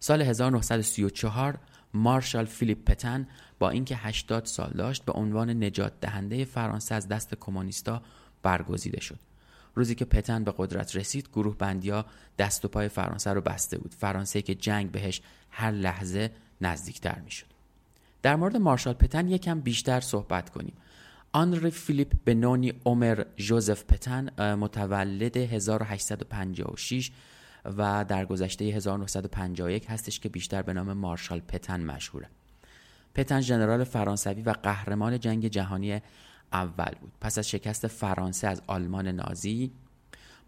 سال 0.00 0.22
1934 0.22 1.58
مارشال 1.94 2.44
فیلیپ 2.44 2.84
پتن 2.84 3.28
با 3.58 3.70
اینکه 3.70 3.96
80 3.96 4.44
سال 4.44 4.70
داشت 4.70 5.04
به 5.04 5.12
عنوان 5.12 5.64
نجات 5.64 5.92
دهنده 6.00 6.44
فرانسه 6.44 6.94
از 6.94 7.08
دست 7.08 7.34
کمونیستا 7.34 8.02
برگزیده 8.42 9.00
شد. 9.00 9.18
روزی 9.74 9.94
که 9.94 10.04
پتن 10.04 10.44
به 10.44 10.54
قدرت 10.56 10.96
رسید 10.96 11.28
گروه 11.28 11.56
بندیا 11.56 12.06
دست 12.38 12.64
و 12.64 12.68
پای 12.68 12.88
فرانسه 12.88 13.32
رو 13.32 13.40
بسته 13.40 13.78
بود. 13.78 13.94
فرانسه 13.94 14.42
که 14.42 14.54
جنگ 14.54 14.90
بهش 14.90 15.22
هر 15.50 15.70
لحظه 15.70 16.30
نزدیکتر 16.60 17.20
می‌شد. 17.24 17.49
در 18.22 18.36
مورد 18.36 18.56
مارشال 18.56 18.94
پتن 18.94 19.28
یکم 19.28 19.60
بیشتر 19.60 20.00
صحبت 20.00 20.50
کنیم. 20.50 20.74
آنری 21.32 21.70
فیلیپ 21.70 22.12
بنونی 22.24 22.72
عمر 22.84 23.24
جوزف 23.36 23.84
پتن 23.84 24.54
متولد 24.54 25.36
1856 25.36 27.10
و 27.64 28.04
در 28.08 28.24
گذشته 28.24 28.64
1951 28.64 29.86
هستش 29.90 30.20
که 30.20 30.28
بیشتر 30.28 30.62
به 30.62 30.72
نام 30.72 30.92
مارشال 30.92 31.40
پتن 31.40 31.80
مشهوره. 31.84 32.28
پتن 33.14 33.40
ژنرال 33.40 33.84
فرانسوی 33.84 34.42
و 34.42 34.50
قهرمان 34.50 35.20
جنگ 35.20 35.46
جهانی 35.48 36.00
اول 36.52 36.94
بود. 37.00 37.12
پس 37.20 37.38
از 37.38 37.48
شکست 37.48 37.86
فرانسه 37.86 38.48
از 38.48 38.62
آلمان 38.66 39.08
نازی 39.08 39.70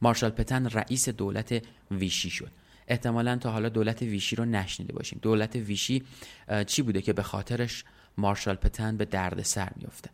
مارشال 0.02 0.30
پتن 0.30 0.66
رئیس 0.66 1.08
دولت 1.08 1.62
ویشی 1.90 2.30
شد. 2.30 2.50
احتمالا 2.92 3.36
تا 3.36 3.50
حالا 3.50 3.68
دولت 3.68 4.02
ویشی 4.02 4.36
رو 4.36 4.44
نشنیده 4.44 4.92
باشیم. 4.92 5.18
دولت 5.22 5.56
ویشی 5.56 6.02
چی 6.66 6.82
بوده 6.82 7.02
که 7.02 7.12
به 7.12 7.22
خاطرش 7.22 7.84
مارشال 8.18 8.54
پتن 8.54 8.96
به 8.96 9.04
درد 9.04 9.42
سر 9.42 9.68
میفته 9.76 10.10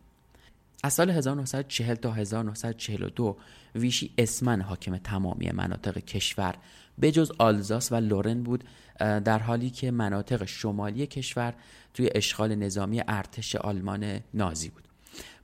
از 0.83 0.93
سال 0.93 1.09
1940 1.09 1.95
تا 1.95 2.11
1942 2.11 3.37
ویشی 3.75 4.11
اسمن 4.17 4.61
حاکم 4.61 4.97
تمامی 4.97 5.51
مناطق 5.51 5.97
کشور 5.97 6.55
به 6.97 7.11
جز 7.11 7.31
آلزاس 7.37 7.91
و 7.91 7.95
لورن 7.95 8.43
بود 8.43 8.63
در 8.99 9.39
حالی 9.39 9.69
که 9.69 9.91
مناطق 9.91 10.45
شمالی 10.45 11.07
کشور 11.07 11.53
توی 11.93 12.09
اشغال 12.15 12.55
نظامی 12.55 13.01
ارتش 13.07 13.55
آلمان 13.55 14.19
نازی 14.33 14.69
بود. 14.69 14.83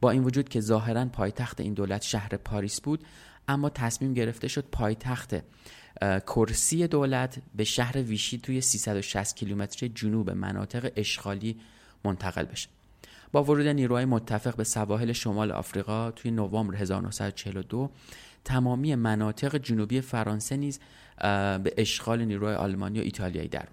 با 0.02 0.12
این 0.12 0.24
وجود 0.24 0.50
که 0.50 0.62
ظاهرا 0.62 1.06
پایتخت 1.06 1.60
این 1.60 1.74
دولت 1.74 2.02
شهر 2.02 2.38
پاریس 2.38 2.82
بود 2.82 3.06
اما 3.48 3.70
تصمیم 3.70 4.14
گرفته 4.14 4.48
شد 4.48 4.66
پایتخت 4.72 5.36
کرسی 6.02 6.88
دولت 6.88 7.38
به 7.56 7.64
شهر 7.64 7.98
ویشی 7.98 8.38
توی 8.38 8.62
360 8.62 9.36
کیلومتر 9.36 9.88
جنوب 9.88 10.32
مناطق 10.32 10.92
اشغالی 10.96 11.58
منتقل 12.04 12.44
بشه. 12.44 12.70
با 13.32 13.44
ورود 13.44 13.68
نیروهای 13.68 14.06
متفق 14.06 14.56
به 14.56 14.64
سواحل 14.64 15.12
شمال 15.12 15.52
آفریقا 15.52 16.12
توی 16.12 16.32
نوامبر 16.32 16.76
1942 16.76 17.92
تمامی 18.46 18.96
مناطق 18.96 19.58
جنوبی 19.58 20.02
فرانسه 20.02 20.58
نیز 20.58 20.80
به 21.18 21.74
اشغال 21.78 22.26
نیروهای 22.26 22.56
آلمانی 22.56 23.00
و 23.00 23.04
ایتالیایی 23.04 23.48
در 23.48 23.68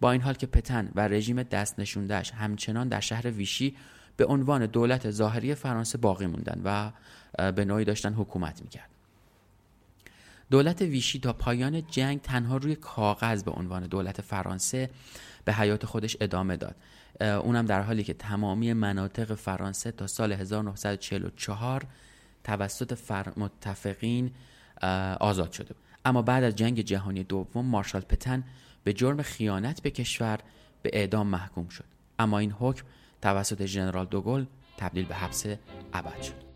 با 0.00 0.12
این 0.12 0.20
حال 0.20 0.34
که 0.34 0.46
پتن 0.46 0.90
و 0.94 1.08
رژیم 1.08 1.42
دست 1.42 1.78
نشوندهش 1.78 2.30
همچنان 2.30 2.88
در 2.88 3.00
شهر 3.00 3.30
ویشی 3.30 3.76
به 4.16 4.24
عنوان 4.24 4.66
دولت 4.66 5.10
ظاهری 5.10 5.54
فرانسه 5.54 5.98
باقی 5.98 6.26
موندن 6.26 6.60
و 6.64 6.92
به 7.52 7.64
نوعی 7.64 7.84
داشتن 7.84 8.14
حکومت 8.14 8.62
می‌کرد 8.62 8.89
دولت 10.50 10.82
ویشی 10.82 11.18
تا 11.18 11.32
پایان 11.32 11.86
جنگ 11.86 12.20
تنها 12.20 12.56
روی 12.56 12.74
کاغذ 12.76 13.42
به 13.42 13.50
عنوان 13.50 13.86
دولت 13.86 14.20
فرانسه 14.20 14.90
به 15.44 15.52
حیات 15.52 15.86
خودش 15.86 16.16
ادامه 16.20 16.56
داد. 16.56 16.76
اونم 17.20 17.66
در 17.66 17.82
حالی 17.82 18.04
که 18.04 18.14
تمامی 18.14 18.72
مناطق 18.72 19.34
فرانسه 19.34 19.92
تا 19.92 20.06
سال 20.06 20.32
1944 20.32 21.86
توسط 22.44 23.12
متفقین 23.36 24.30
آزاد 25.20 25.52
شده 25.52 25.74
اما 26.04 26.22
بعد 26.22 26.44
از 26.44 26.56
جنگ 26.56 26.80
جهانی 26.80 27.24
دوم 27.24 27.66
مارشال 27.66 28.00
پتن 28.00 28.44
به 28.84 28.92
جرم 28.92 29.22
خیانت 29.22 29.82
به 29.82 29.90
کشور 29.90 30.38
به 30.82 30.90
اعدام 30.92 31.26
محکوم 31.26 31.68
شد. 31.68 31.84
اما 32.18 32.38
این 32.38 32.52
حکم 32.58 32.84
توسط 33.22 33.66
ژنرال 33.66 34.06
دوگل 34.06 34.44
تبدیل 34.76 35.04
به 35.04 35.14
حبس 35.14 35.46
ابد 35.92 36.22
شد. 36.22 36.49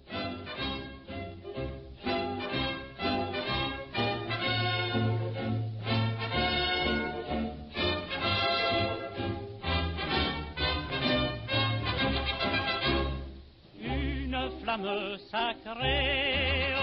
Sacrée 15.31 16.75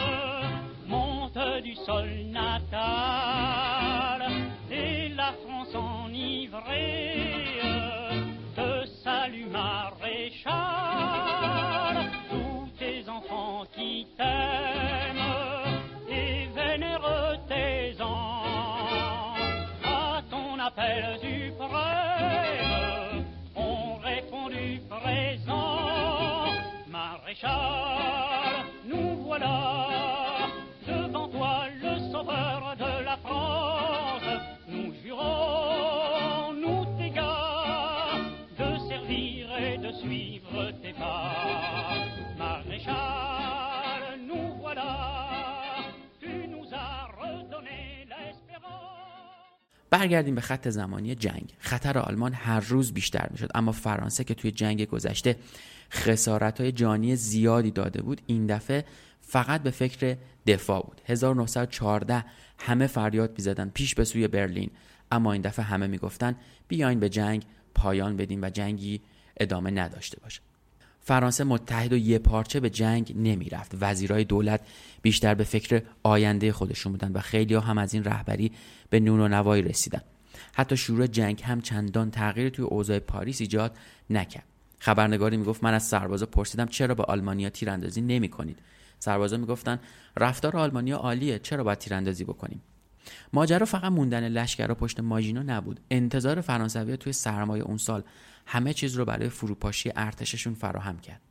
monte 0.87 1.37
du 1.63 1.75
sol 1.75 2.07
natal 2.31 4.21
et 4.69 5.09
la 5.09 5.33
France 5.43 5.75
enivrée 5.75 7.60
برگردیم 49.91 50.35
به 50.35 50.41
خط 50.41 50.67
زمانی 50.67 51.15
جنگ. 51.15 51.53
خطر 51.59 51.97
آلمان 51.97 52.33
هر 52.33 52.59
روز 52.59 52.93
بیشتر 52.93 53.27
می‌شد. 53.31 53.49
اما 53.55 53.71
فرانسه 53.71 54.23
که 54.23 54.33
توی 54.33 54.51
جنگ 54.51 54.87
گذشته 54.87 55.35
خسارت 55.91 56.61
های 56.61 56.71
جانی 56.71 57.15
زیادی 57.15 57.71
داده 57.71 58.01
بود 58.01 58.21
این 58.25 58.45
دفعه 58.45 58.85
فقط 59.21 59.63
به 59.63 59.71
فکر 59.71 60.17
دفاع 60.47 60.83
بود. 60.85 61.01
1914 61.05 62.25
همه 62.59 62.87
فریاد 62.87 63.31
می‌زدن 63.37 63.69
پیش 63.69 63.95
به 63.95 64.03
سوی 64.03 64.27
برلین. 64.27 64.69
اما 65.11 65.33
این 65.33 65.41
دفعه 65.41 65.65
همه 65.65 65.87
می‌گفتن 65.87 66.35
بیاین 66.67 66.99
به 66.99 67.09
جنگ 67.09 67.45
پایان 67.75 68.17
بدیم 68.17 68.41
و 68.41 68.49
جنگی 68.49 69.01
ادامه 69.37 69.71
نداشته 69.71 70.19
باشه. 70.19 70.41
فرانسه 71.03 71.43
متحد 71.43 71.93
و 71.93 71.97
یه 71.97 72.19
پارچه 72.19 72.59
به 72.59 72.69
جنگ 72.69 73.13
نمی‌رفت. 73.15 73.71
وزیرای 73.81 74.23
دولت 74.23 74.61
بیشتر 75.01 75.33
به 75.33 75.43
فکر 75.43 75.81
آینده 76.03 76.51
خودشون 76.51 76.91
بودن 76.91 77.11
و 77.11 77.19
خیلی 77.19 77.55
هم 77.55 77.77
از 77.77 77.93
این 77.93 78.03
رهبری 78.03 78.51
به 78.89 78.99
نون 78.99 79.19
و 79.19 79.27
نوایی 79.27 79.61
رسیدن. 79.61 80.01
حتی 80.53 80.77
شروع 80.77 81.07
جنگ 81.07 81.43
هم 81.43 81.61
چندان 81.61 82.11
تغییر 82.11 82.49
توی 82.49 82.65
اوضاع 82.65 82.99
پاریس 82.99 83.41
ایجاد 83.41 83.77
نکرد. 84.09 84.43
خبرنگاری 84.79 85.37
می‌گفت 85.37 85.63
من 85.63 85.73
از 85.73 85.83
سربازا 85.83 86.25
پرسیدم 86.25 86.65
چرا 86.65 86.95
با 86.95 87.03
آلمانیا 87.03 87.49
تیراندازی 87.49 88.01
نمی 88.01 88.29
کنید 88.29 88.59
سربازا 88.99 89.37
می‌گفتن 89.37 89.79
رفتار 90.17 90.57
آلمانیا 90.57 90.97
عالیه 90.97 91.39
چرا 91.39 91.63
باید 91.63 91.77
تیراندازی 91.77 92.23
بکنیم؟ 92.23 92.61
ماجرا 93.33 93.65
فقط 93.65 93.91
موندن 93.91 94.27
لشکرها 94.27 94.75
پشت 94.75 94.99
ماژینا 94.99 95.43
نبود. 95.43 95.79
انتظار 95.91 96.41
فرانسوی 96.41 96.97
توی 96.97 97.13
سرمایه 97.13 97.63
اون 97.63 97.77
سال 97.77 98.03
همه 98.45 98.73
چیز 98.73 98.95
رو 98.95 99.05
برای 99.05 99.29
فروپاشی 99.29 99.91
ارتششون 99.95 100.53
فراهم 100.53 100.99
کرد. 100.99 101.21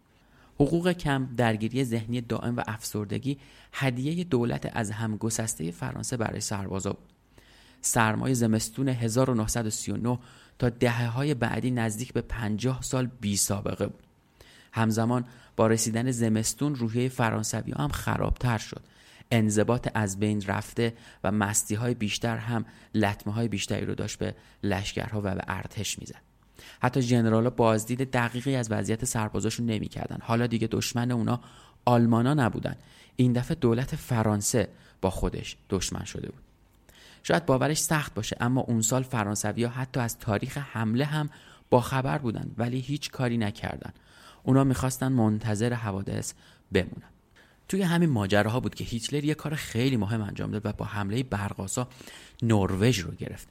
حقوق 0.54 0.92
کم 0.92 1.28
درگیری 1.36 1.84
ذهنی 1.84 2.20
دائم 2.20 2.56
و 2.56 2.62
افسردگی 2.66 3.38
هدیه 3.72 4.24
دولت 4.24 4.70
از 4.72 4.90
هم 4.90 5.16
گسسته 5.16 5.70
فرانسه 5.70 6.16
برای 6.16 6.40
سربازا 6.40 6.92
بود. 6.92 7.08
سرمایه 7.80 8.34
زمستون 8.34 8.88
1939 8.88 10.18
تا 10.58 10.68
دهه 10.68 11.06
های 11.06 11.34
بعدی 11.34 11.70
نزدیک 11.70 12.12
به 12.12 12.20
50 12.20 12.82
سال 12.82 13.06
بی 13.20 13.36
سابقه 13.36 13.86
بود. 13.86 14.02
همزمان 14.72 15.24
با 15.56 15.66
رسیدن 15.66 16.10
زمستون 16.10 16.74
روحیه 16.74 17.08
فرانسوی 17.08 17.72
هم 17.72 17.88
خرابتر 17.88 18.58
شد. 18.58 18.82
انضباط 19.30 19.88
از 19.94 20.18
بین 20.18 20.42
رفته 20.42 20.94
و 21.24 21.30
مستی 21.30 21.74
های 21.74 21.94
بیشتر 21.94 22.36
هم 22.36 22.64
لطمه 22.94 23.32
های 23.32 23.48
بیشتری 23.48 23.86
رو 23.86 23.94
داشت 23.94 24.18
به 24.18 24.34
لشکرها 24.62 25.18
و 25.18 25.22
به 25.22 25.44
ارتش 25.48 25.98
می‌زد. 25.98 26.29
حتی 26.80 27.02
ژنرال 27.02 27.48
بازدید 27.48 28.10
دقیقی 28.10 28.56
از 28.56 28.70
وضعیت 28.70 29.04
سربازاشون 29.04 29.66
نمی‌کردن. 29.66 30.18
حالا 30.22 30.46
دیگه 30.46 30.68
دشمن 30.70 31.10
اونا 31.10 31.40
آلمانا 31.84 32.34
نبودن. 32.34 32.76
این 33.16 33.32
دفعه 33.32 33.54
دولت 33.54 33.96
فرانسه 33.96 34.68
با 35.00 35.10
خودش 35.10 35.56
دشمن 35.70 36.04
شده 36.04 36.28
بود. 36.28 36.42
شاید 37.22 37.46
باورش 37.46 37.78
سخت 37.78 38.14
باشه 38.14 38.36
اما 38.40 38.60
اون 38.60 38.82
سال 38.82 39.02
فرانسوی 39.02 39.64
ها 39.64 39.70
حتی 39.70 40.00
از 40.00 40.18
تاریخ 40.18 40.58
حمله 40.58 41.04
هم 41.04 41.30
با 41.70 41.80
خبر 41.80 42.18
بودن 42.18 42.50
ولی 42.58 42.80
هیچ 42.80 43.10
کاری 43.10 43.38
نکردن. 43.38 43.92
اونا 44.42 44.64
می‌خواستن 44.64 45.12
منتظر 45.12 45.72
حوادث 45.72 46.32
بمونن. 46.72 47.10
توی 47.68 47.82
همین 47.82 48.10
ماجراها 48.10 48.60
بود 48.60 48.74
که 48.74 48.84
هیتلر 48.84 49.24
یه 49.24 49.34
کار 49.34 49.54
خیلی 49.54 49.96
مهم 49.96 50.22
انجام 50.22 50.50
داد 50.50 50.66
و 50.66 50.72
با 50.72 50.84
حمله 50.84 51.22
برقاسا 51.22 51.88
نروژ 52.42 52.98
رو 52.98 53.10
گرفت. 53.12 53.48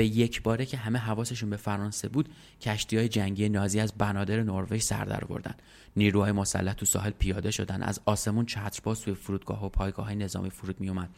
به 0.00 0.06
یک 0.06 0.42
باره 0.42 0.66
که 0.66 0.76
همه 0.76 0.98
حواسشون 0.98 1.50
به 1.50 1.56
فرانسه 1.56 2.08
بود 2.08 2.28
کشتی 2.60 2.96
های 2.96 3.08
جنگی 3.08 3.48
نازی 3.48 3.80
از 3.80 3.92
بنادر 3.98 4.42
نروژ 4.42 4.82
سر 4.82 5.04
در 5.04 5.24
بردن 5.24 5.54
نیروهای 5.96 6.32
مسلح 6.32 6.72
تو 6.72 6.86
ساحل 6.86 7.10
پیاده 7.10 7.50
شدن. 7.50 7.82
از 7.82 8.00
آسمون 8.04 8.46
چترباز 8.46 9.00
توی 9.00 9.14
فرودگاه 9.14 9.64
و 9.64 9.68
پایگاه 9.68 10.14
نظامی 10.14 10.50
فرود 10.50 10.80
می 10.80 10.88
اومد 10.88 11.08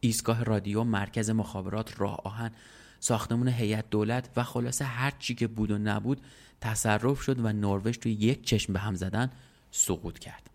ایستگاه 0.00 0.44
رادیو 0.44 0.84
مرکز 0.84 1.30
مخابرات 1.30 2.00
راه 2.00 2.20
آهن 2.24 2.50
ساختمون 2.98 3.48
هیئت 3.48 3.90
دولت 3.90 4.30
و 4.36 4.42
خلاصه 4.42 4.84
هر 4.84 5.12
چی 5.18 5.34
که 5.34 5.46
بود 5.46 5.70
و 5.70 5.78
نبود 5.78 6.20
تصرف 6.60 7.22
شد 7.22 7.44
و 7.44 7.52
نروژ 7.52 7.98
توی 7.98 8.12
یک 8.12 8.44
چشم 8.44 8.72
به 8.72 8.78
هم 8.78 8.94
زدن 8.94 9.30
سقوط 9.70 10.18
کرد. 10.18 10.50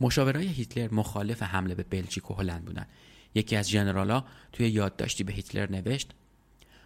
مشاورای 0.00 0.46
هیتلر 0.46 0.94
مخالف 0.94 1.42
حمله 1.42 1.74
به 1.74 1.82
بلژیک 1.82 2.30
و 2.30 2.34
هلند 2.34 2.64
بودن 2.64 2.86
یکی 3.38 3.56
از 3.56 3.68
ژنرالا 3.68 4.24
توی 4.52 4.68
یادداشتی 4.68 5.24
به 5.24 5.32
هیتلر 5.32 5.70
نوشت 5.70 6.10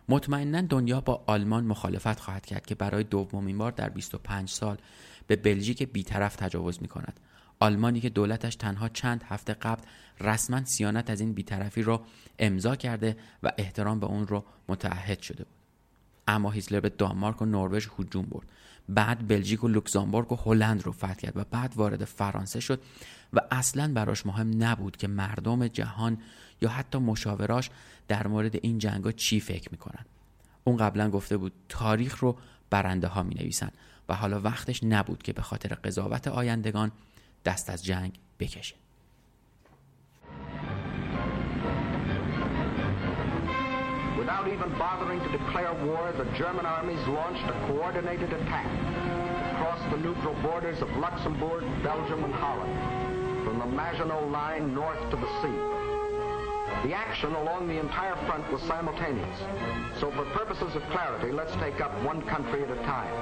مطمئنا 0.08 0.60
دنیا 0.60 1.00
با 1.00 1.24
آلمان 1.26 1.64
مخالفت 1.64 2.20
خواهد 2.20 2.46
کرد 2.46 2.66
که 2.66 2.74
برای 2.74 3.04
دومین 3.04 3.58
بار 3.58 3.72
در 3.72 3.88
25 3.88 4.48
سال 4.48 4.76
به 5.26 5.36
بلژیک 5.36 5.82
بیطرف 5.82 6.36
تجاوز 6.36 6.82
می 6.82 6.88
کند. 6.88 7.20
آلمانی 7.60 8.00
که 8.00 8.08
دولتش 8.08 8.56
تنها 8.56 8.88
چند 8.88 9.24
هفته 9.28 9.54
قبل 9.54 9.82
رسما 10.20 10.64
سیانت 10.64 11.10
از 11.10 11.20
این 11.20 11.32
بیطرفی 11.32 11.82
را 11.82 12.02
امضا 12.38 12.76
کرده 12.76 13.16
و 13.42 13.52
احترام 13.58 14.00
به 14.00 14.06
اون 14.06 14.26
رو 14.26 14.44
متعهد 14.68 15.20
شده 15.20 15.44
بود. 15.44 15.61
اما 16.28 16.50
هیتلر 16.50 16.80
به 16.80 16.88
دانمارک 16.88 17.42
و 17.42 17.44
نروژ 17.44 17.88
هجوم 17.98 18.26
برد. 18.26 18.46
بعد 18.88 19.28
بلژیک 19.28 19.64
و 19.64 19.68
لوکزامبورگ 19.68 20.32
و 20.32 20.36
هلند 20.36 20.82
رو 20.86 20.92
فتح 20.92 21.14
کرد 21.14 21.36
و 21.36 21.44
بعد 21.50 21.72
وارد 21.76 22.04
فرانسه 22.04 22.60
شد 22.60 22.82
و 23.32 23.40
اصلا 23.50 23.92
براش 23.92 24.26
مهم 24.26 24.64
نبود 24.64 24.96
که 24.96 25.08
مردم 25.08 25.68
جهان 25.68 26.18
یا 26.60 26.68
حتی 26.68 26.98
مشاوراش 26.98 27.70
در 28.08 28.26
مورد 28.26 28.56
این 28.62 28.78
جنگا 28.78 29.12
چی 29.12 29.40
فکر 29.40 29.68
می‌کنن. 29.72 30.04
اون 30.64 30.76
قبلا 30.76 31.10
گفته 31.10 31.36
بود 31.36 31.52
تاریخ 31.68 32.18
رو 32.18 32.38
برنده 32.70 33.06
ها 33.06 33.22
می 33.22 33.34
نویسن 33.34 33.70
و 34.08 34.14
حالا 34.14 34.40
وقتش 34.40 34.84
نبود 34.84 35.22
که 35.22 35.32
به 35.32 35.42
خاطر 35.42 35.74
قضاوت 35.74 36.28
آیندگان 36.28 36.92
دست 37.44 37.70
از 37.70 37.84
جنگ 37.84 38.18
بکشه. 38.38 38.81
Without 44.31 44.47
even 44.47 44.69
bothering 44.77 45.19
to 45.21 45.29
declare 45.29 45.73
war, 45.85 46.13
the 46.17 46.25
German 46.37 46.65
armies 46.65 46.99
launched 47.07 47.43
a 47.43 47.53
coordinated 47.67 48.31
attack 48.33 48.67
across 49.53 49.79
the 49.91 49.97
neutral 49.97 50.35
borders 50.41 50.81
of 50.81 50.89
Luxembourg, 50.97 51.63
Belgium, 51.83 52.23
and 52.23 52.33
Holland, 52.33 53.45
from 53.45 53.59
the 53.59 53.65
Maginot 53.65 54.29
Line 54.29 54.73
north 54.73 54.99
to 55.09 55.15
the 55.15 55.29
sea. 55.41 55.57
The 56.83 56.93
action 56.93 57.33
along 57.33 57.67
the 57.67 57.79
entire 57.79 58.15
front 58.27 58.51
was 58.51 58.61
simultaneous, 58.61 59.39
so 59.99 60.11
for 60.11 60.25
purposes 60.25 60.75
of 60.75 60.83
clarity, 60.89 61.31
let's 61.31 61.53
take 61.55 61.81
up 61.81 61.91
one 62.03 62.21
country 62.21 62.63
at 62.63 62.69
a 62.69 62.75
time. 62.83 63.13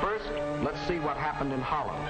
First, 0.00 0.30
let's 0.62 0.80
see 0.86 0.98
what 0.98 1.16
happened 1.16 1.52
in 1.52 1.60
Holland. 1.60 2.04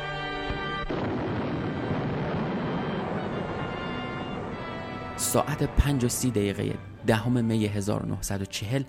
ساعت 5.17 5.65
5 5.65 6.05
و 6.05 6.09
30 6.09 6.31
دقیقه 6.31 6.79
دهم 7.08 7.46
می 7.46 7.66
1940 7.66 8.84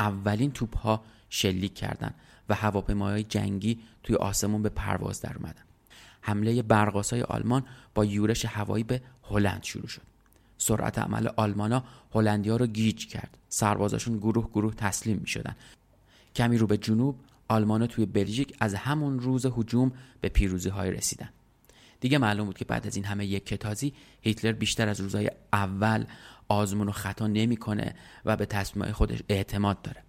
اولین 0.00 0.52
توپ 0.52 0.76
ها 0.76 1.02
شلیک 1.30 1.74
کردند 1.74 2.14
و 2.48 2.54
هواپیماهای 2.54 3.22
جنگی 3.22 3.78
توی 4.02 4.16
آسمون 4.16 4.62
به 4.62 4.68
پرواز 4.68 5.20
در 5.20 5.36
اومدن. 5.36 5.62
حمله 6.20 6.62
برقاسای 6.62 7.22
آلمان 7.22 7.64
با 7.94 8.04
یورش 8.04 8.44
هوایی 8.44 8.84
به 8.84 9.02
هلند 9.22 9.62
شروع 9.62 9.86
شد. 9.86 10.02
سرعت 10.58 10.98
عمل 10.98 11.28
آلمانا 11.36 11.84
هلندیا 12.14 12.56
رو 12.56 12.66
گیج 12.66 13.06
کرد. 13.06 13.38
سربازاشون 13.48 14.18
گروه 14.18 14.50
گروه 14.50 14.74
تسلیم 14.74 15.18
می 15.18 15.26
شدن. 15.26 15.56
کمی 16.34 16.58
رو 16.58 16.66
به 16.66 16.76
جنوب 16.76 17.20
آلمانا 17.48 17.86
توی 17.86 18.06
بلژیک 18.06 18.56
از 18.60 18.74
همون 18.74 19.20
روز 19.20 19.46
هجوم 19.46 19.92
به 20.20 20.28
پیروزی 20.28 20.68
های 20.68 20.90
رسیدن. 20.90 21.28
دیگه 22.00 22.18
معلوم 22.18 22.46
بود 22.46 22.58
که 22.58 22.64
بعد 22.64 22.86
از 22.86 22.96
این 22.96 23.04
همه 23.04 23.26
یک 23.26 23.46
کتازی 23.46 23.94
هیتلر 24.20 24.52
بیشتر 24.52 24.88
از 24.88 25.00
روزهای 25.00 25.30
اول 25.52 26.04
آزمون 26.48 26.88
و 26.88 26.92
خطا 26.92 27.26
نمی‌کنه 27.26 27.94
و 28.24 28.36
به 28.36 28.46
تصمیمهای 28.46 28.92
خودش 28.92 29.18
اعتماد 29.28 29.82
داره. 29.82 30.02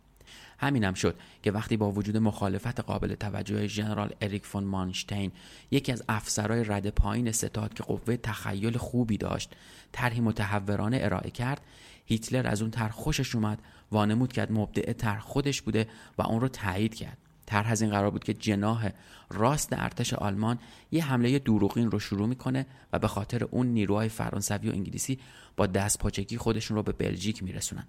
همینم 0.60 0.88
هم 0.88 0.94
شد 0.94 1.16
که 1.44 1.52
وقتی 1.52 1.78
با 1.78 1.92
وجود 1.92 2.18
مخالفت 2.18 2.80
قابل 2.80 3.16
توجه 3.16 3.68
ژنرال 3.68 4.14
اریک 4.22 4.46
فون 4.46 4.64
مانشتین 4.64 5.32
یکی 5.72 5.92
از 5.92 6.04
افسرهای 6.10 6.64
رد 6.64 6.90
پایین 6.90 7.32
ستاد 7.32 7.74
که 7.74 7.84
قوه 7.84 8.18
تخیل 8.18 8.78
خوبی 8.78 9.18
داشت 9.18 9.56
طرحی 9.92 10.22
متحورانه 10.22 11.00
ارائه 11.02 11.32
کرد 11.32 11.62
هیتلر 12.06 12.48
از 12.48 12.62
اون 12.62 12.72
طرح 12.72 12.92
خوشش 12.92 13.36
اومد 13.36 13.60
وانمود 13.92 14.34
کرد 14.34 14.52
مبدع 14.52 14.94
طرح 14.94 15.20
خودش 15.20 15.62
بوده 15.62 15.88
و 16.18 16.22
اون 16.22 16.42
رو 16.42 16.48
تایید 16.48 16.96
کرد. 16.96 17.18
طرح 17.50 17.72
از 17.72 17.82
این 17.82 17.92
قرار 17.92 18.12
بود 18.12 18.24
که 18.24 18.34
جناح 18.34 18.90
راست 19.30 19.74
ارتش 19.74 20.14
آلمان 20.14 20.60
یه 20.92 21.06
حمله 21.06 21.40
دروغین 21.40 21.92
رو 21.92 22.00
شروع 22.00 22.28
می‌کنه 22.28 22.66
و 22.94 23.00
به 23.00 23.08
خاطر 23.08 23.44
اون 23.44 23.68
نیروهای 23.68 24.10
فرانسوی 24.10 24.70
و 24.70 24.72
انگلیسی 24.72 25.20
با 25.58 25.68
دست 25.68 26.00
پاچگی 26.00 26.38
خودشون 26.38 26.78
رو 26.78 26.84
به 26.84 26.92
بلژیک 26.92 27.44
میرسونن. 27.44 27.88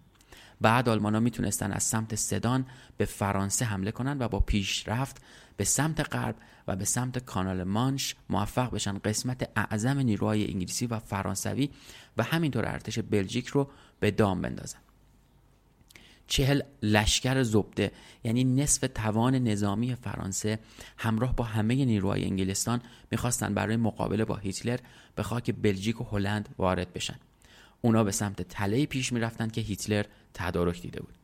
بعد 0.60 0.88
آلمانا 0.88 1.20
می‌تونستن 1.20 1.72
از 1.72 1.82
سمت 1.82 2.14
سدان 2.14 2.66
به 2.96 3.04
فرانسه 3.04 3.64
حمله 3.64 3.90
کنن 3.90 4.16
و 4.18 4.28
با 4.28 4.40
پیشرفت 4.40 5.22
به 5.56 5.64
سمت 5.64 6.14
غرب 6.14 6.36
و 6.68 6.76
به 6.76 6.84
سمت 6.84 7.18
کانال 7.18 7.64
مانش 7.64 8.14
موفق 8.30 8.74
بشن. 8.74 8.98
قسمت 8.98 9.50
اعظم 9.56 9.98
نیروهای 9.98 10.50
انگلیسی 10.50 10.86
و 10.86 10.98
فرانسوی 10.98 11.70
و 12.16 12.22
همینطور 12.22 12.66
ارتش 12.66 12.98
بلژیک 12.98 13.46
رو 13.46 13.70
به 14.00 14.10
دام 14.10 14.42
بندازن. 14.42 14.78
چهل 16.30 16.62
لشکر 16.82 17.42
زبده 17.42 17.92
یعنی 18.24 18.44
نصف 18.44 18.88
توان 18.94 19.34
نظامی 19.34 19.94
فرانسه 19.94 20.58
همراه 20.96 21.36
با 21.36 21.44
همه 21.44 21.84
نیروهای 21.84 22.24
انگلستان 22.24 22.80
می‌خواستن 23.10 23.54
برای 23.54 23.76
مقابله 23.76 24.24
با 24.24 24.36
هیتلر 24.36 24.78
به 25.14 25.22
خاک 25.22 25.54
بلژیک 25.62 26.00
و 26.00 26.04
هلند 26.04 26.48
وارد 26.58 26.92
بشن. 26.92 27.16
اونا 27.80 28.04
به 28.04 28.12
سمت 28.12 28.42
تله 28.42 28.86
پیش 28.86 29.12
می‌رفتن 29.12 29.48
که 29.48 29.60
هیتلر 29.60 30.04
تدارک 30.34 30.82
دیده 30.82 31.00
بود. 31.00 31.19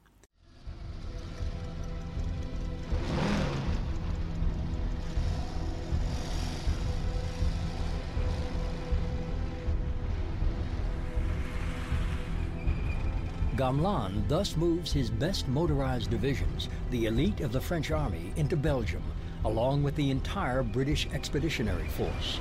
Gamelin 13.56 14.28
thus 14.28 14.54
moves 14.54 14.92
his 14.92 15.08
best 15.08 15.48
motorized 15.48 16.10
divisions, 16.10 16.68
the 16.90 17.06
elite 17.06 17.40
of 17.40 17.52
the 17.52 17.60
French 17.60 17.90
army, 17.90 18.32
into 18.36 18.54
Belgium, 18.54 19.02
along 19.46 19.82
with 19.82 19.96
the 19.96 20.10
entire 20.10 20.62
British 20.62 21.08
Expeditionary 21.14 21.88
Force. 21.88 22.38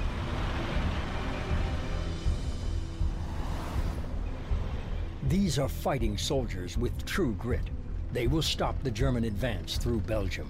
These 5.29 5.57
are 5.57 5.69
fighting 5.69 6.17
soldiers 6.17 6.77
with 6.77 7.05
true 7.05 7.33
grit. 7.33 7.69
They 8.11 8.27
will 8.27 8.41
stop 8.41 8.81
the 8.83 8.91
German 8.91 9.23
advance 9.23 9.77
through 9.77 10.01
Belgium. 10.01 10.49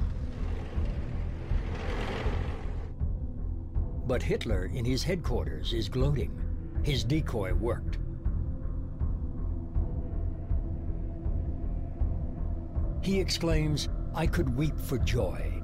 But 4.07 4.21
Hitler 4.21 4.65
in 4.65 4.83
his 4.83 5.03
headquarters 5.03 5.73
is 5.73 5.89
gloating. 5.89 6.31
His 6.83 7.03
decoy 7.03 7.53
worked. 7.53 7.97
He 13.05 13.19
exclaims, 13.19 13.87
I 14.15 14.25
could 14.25 14.57
weep 14.57 14.75
for 14.79 14.97
joy. 14.97 15.61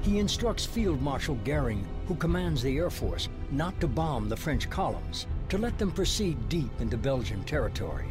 He 0.00 0.20
instructs 0.20 0.64
Field 0.64 1.02
Marshal 1.02 1.34
Goering, 1.44 1.84
who 2.06 2.14
commands 2.14 2.62
the 2.62 2.76
Air 2.76 2.88
Force, 2.88 3.28
not 3.50 3.80
to 3.80 3.88
bomb 3.88 4.28
the 4.28 4.36
French 4.36 4.70
columns, 4.70 5.26
to 5.48 5.58
let 5.58 5.76
them 5.76 5.90
proceed 5.90 6.48
deep 6.48 6.70
into 6.80 6.96
Belgian 6.96 7.42
territory. 7.42 8.06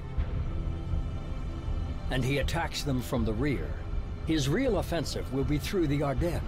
And 2.12 2.26
he 2.26 2.40
attacks 2.40 2.84
them 2.84 3.00
from 3.00 3.24
the 3.24 3.32
rear. 3.32 3.74
His 4.26 4.50
real 4.50 4.80
offensive 4.80 5.32
will 5.34 5.46
be 5.46 5.58
through 5.58 5.88
the 5.88 6.04
Ardennes. 6.04 6.44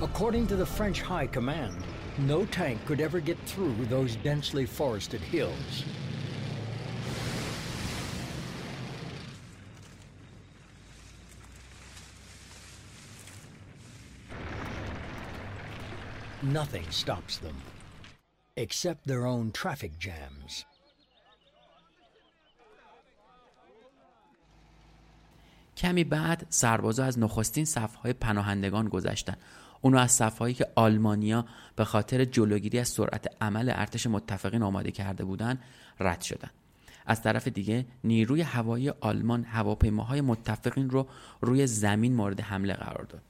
According 0.00 0.46
to 0.46 0.56
the 0.56 0.64
French 0.64 1.02
High 1.02 1.26
Command, 1.26 1.76
no 2.19 2.45
tank 2.45 2.85
could 2.85 3.01
ever 3.01 3.19
get 3.19 3.37
through 3.39 3.75
those 3.85 4.15
densely 4.17 4.65
forested 4.65 5.21
hills. 5.21 5.83
Nothing 16.41 16.85
stops 16.91 17.37
them, 17.39 17.55
except 18.55 19.07
their 19.07 19.25
own 19.25 19.51
traffic 19.51 19.97
jams. 19.99 20.65
کمی 25.77 26.03
بعد 26.03 26.45
سربازا 26.49 27.05
از 27.05 27.19
نخستین 27.19 27.65
صفهای 27.65 28.13
پناهندگان 28.13 28.89
گذشتند 28.89 29.37
اونو 29.80 29.98
از 29.98 30.12
صفهایی 30.12 30.54
که 30.54 30.66
آلمانیا 30.74 31.44
به 31.76 31.84
خاطر 31.84 32.24
جلوگیری 32.24 32.78
از 32.78 32.88
سرعت 32.88 33.26
عمل 33.40 33.72
ارتش 33.74 34.06
متفقین 34.06 34.62
آماده 34.62 34.90
کرده 34.90 35.24
بودند 35.24 35.62
رد 36.00 36.20
شدند 36.20 36.50
از 37.06 37.22
طرف 37.22 37.48
دیگه 37.48 37.86
نیروی 38.04 38.42
هوایی 38.42 38.90
آلمان 38.90 39.44
هواپیماهای 39.44 40.20
متفقین 40.20 40.90
رو 40.90 41.06
روی 41.40 41.66
زمین 41.66 42.14
مورد 42.14 42.40
حمله 42.40 42.74
قرار 42.74 43.04
داد. 43.04 43.22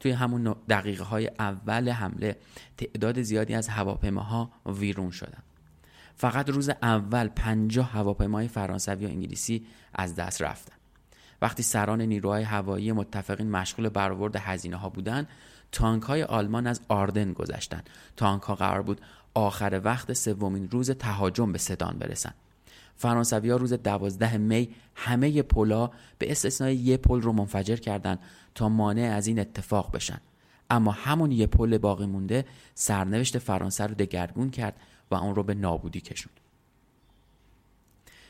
توی 0.00 0.10
همون 0.10 0.54
دقیقه 0.68 1.04
های 1.04 1.30
اول 1.38 1.88
حمله 1.88 2.36
تعداد 2.76 3.22
زیادی 3.22 3.54
از 3.54 3.68
هواپیماها 3.68 4.52
ویرون 4.66 5.10
شدند 5.10 5.42
فقط 6.16 6.50
روز 6.50 6.68
اول 6.68 7.28
پنجاه 7.28 7.90
هواپیمای 7.90 8.48
فرانسوی 8.48 9.06
و 9.06 9.08
انگلیسی 9.08 9.66
از 9.94 10.14
دست 10.14 10.42
رفتن. 10.42 10.74
وقتی 11.42 11.62
سران 11.62 12.02
نیروهای 12.02 12.42
هوایی 12.42 12.92
متفقین 12.92 13.50
مشغول 13.50 13.88
برآورد 13.88 14.36
هزینه 14.36 14.76
ها 14.76 14.88
بودند 14.88 15.28
تانک 15.72 16.02
های 16.02 16.22
آلمان 16.22 16.66
از 16.66 16.80
آردن 16.88 17.32
گذشتند 17.32 17.90
تانک 18.16 18.42
ها 18.42 18.54
قرار 18.54 18.82
بود 18.82 19.00
آخر 19.34 19.80
وقت 19.84 20.12
سومین 20.12 20.70
روز 20.70 20.90
تهاجم 20.90 21.52
به 21.52 21.58
سدان 21.58 21.98
برسند 21.98 22.34
فرانسوی 22.96 23.50
ها 23.50 23.56
روز 23.56 23.72
دوازده 23.72 24.36
می 24.36 24.74
همه 24.94 25.42
پلا 25.42 25.90
به 26.18 26.30
استثنای 26.30 26.76
یه 26.76 26.96
پل 26.96 27.22
رو 27.22 27.32
منفجر 27.32 27.76
کردند 27.76 28.18
تا 28.54 28.68
مانع 28.68 29.02
از 29.02 29.26
این 29.26 29.38
اتفاق 29.38 29.92
بشن. 29.92 30.20
اما 30.70 30.90
همون 30.90 31.32
یه 31.32 31.46
پل 31.46 31.78
باقی 31.78 32.06
مونده 32.06 32.44
سرنوشت 32.74 33.38
فرانسه 33.38 33.86
رو 33.86 33.94
دگرگون 33.94 34.50
کرد 34.50 34.76
و 35.10 35.14
اون 35.14 35.34
رو 35.34 35.42
به 35.42 35.54
نابودی 35.54 36.00
کشوند. 36.00 36.41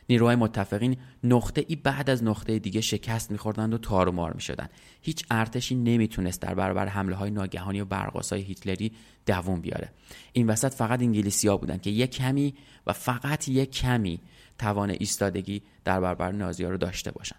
نیروهای 0.09 0.37
متفقین 0.37 0.97
نقطه 1.25 1.65
ای 1.69 1.77
بعد 1.77 2.11
از 2.11 2.25
نقطه 2.25 2.59
دیگه 2.59 2.81
شکست 2.81 3.31
میخوردند 3.31 3.75
و 3.75 3.79
تار 3.79 4.09
و 4.09 4.13
مار 4.13 4.33
می‌شدند. 4.33 4.71
هیچ 5.03 5.25
ارتشی 5.31 5.75
نمی‌تونست 5.75 6.41
در 6.41 6.55
برابر 6.55 6.89
حمله 6.89 7.17
های 7.17 7.31
ناگهانی 7.31 7.81
و 7.81 7.85
برقاسای 7.85 8.43
هیتلری 8.43 8.93
دووم 9.27 9.61
بیاره. 9.61 9.93
این 10.33 10.47
وسط 10.47 10.75
فقط 10.75 11.01
انگلیسی 11.01 11.49
ها 11.49 11.57
بودن 11.57 11.79
که 11.79 11.91
یک 11.91 12.11
کمی 12.11 12.55
و 12.87 12.93
فقط 12.93 13.49
یک 13.49 13.71
کمی 13.71 14.21
توان 14.59 14.91
ایستادگی 14.91 15.63
در 15.85 16.01
برابر 16.01 16.33
نازی 16.33 16.65
ها 16.65 16.71
رو 16.71 16.77
داشته 16.77 17.11
باشند. 17.11 17.39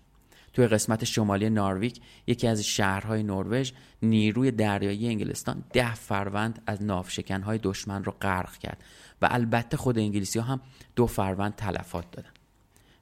توی 0.53 0.67
قسمت 0.67 1.03
شمالی 1.03 1.49
نارویک 1.49 2.01
یکی 2.27 2.47
از 2.47 2.61
شهرهای 2.61 3.23
نروژ 3.23 3.71
نیروی 4.01 4.51
دریایی 4.51 5.07
انگلستان 5.07 5.63
ده 5.73 5.95
فروند 5.95 6.61
از 6.67 6.83
ناوشکنهای 6.83 7.59
دشمن 7.63 8.03
رو 8.03 8.11
غرق 8.11 8.57
کرد 8.57 8.83
و 9.21 9.27
البته 9.31 9.77
خود 9.77 9.99
انگلیسی 9.99 10.39
ها 10.39 10.45
هم 10.45 10.61
دو 10.95 11.07
فروند 11.07 11.55
تلفات 11.55 12.11
دادن. 12.11 12.29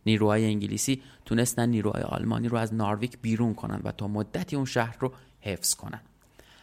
نیروهای 0.05 0.45
انگلیسی 0.45 1.01
تونستن 1.25 1.69
نیروهای 1.69 2.03
آلمانی 2.03 2.47
رو 2.47 2.57
از 2.57 2.73
نارویک 2.73 3.17
بیرون 3.21 3.53
کنند 3.53 3.81
و 3.85 3.91
تا 3.91 4.07
مدتی 4.07 4.55
اون 4.55 4.65
شهر 4.65 4.97
رو 4.99 5.11
حفظ 5.41 5.75
کنند 5.75 6.01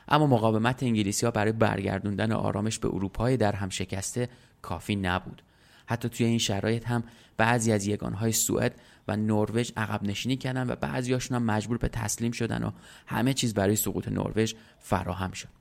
اما 0.09 0.27
مقاومت 0.27 0.83
انگلیسی 0.83 1.27
ها 1.27 1.33
برای 1.33 1.53
برگردوندن 1.53 2.33
آرامش 2.33 2.79
به 2.79 2.89
اروپای 2.89 3.37
در 3.37 3.53
هم 3.53 3.69
شکسته 3.69 4.29
کافی 4.63 4.97
نبود. 4.97 5.43
حتی 5.87 6.09
توی 6.09 6.27
این 6.27 6.39
شرایط 6.39 6.87
هم 6.87 7.05
بعضی 7.37 7.73
از 7.73 7.87
یگانهای 7.87 8.33
سوئد 8.33 8.75
و 9.09 9.17
نروژ 9.17 9.71
عقب 9.77 10.03
نشینی 10.03 10.37
کردن 10.37 10.71
و 10.71 10.77
بعضیاشون 10.77 11.37
هم 11.37 11.43
مجبور 11.43 11.79
به 11.79 11.89
تسلیم 11.89 12.33
شدن 12.33 12.63
و 12.65 12.71
همه 13.07 13.35
چیز 13.35 13.55
برای 13.55 13.77
سقوط 13.77 14.09
نروژ 14.09 14.55
فراهم 14.79 15.33
شد. 15.33 15.58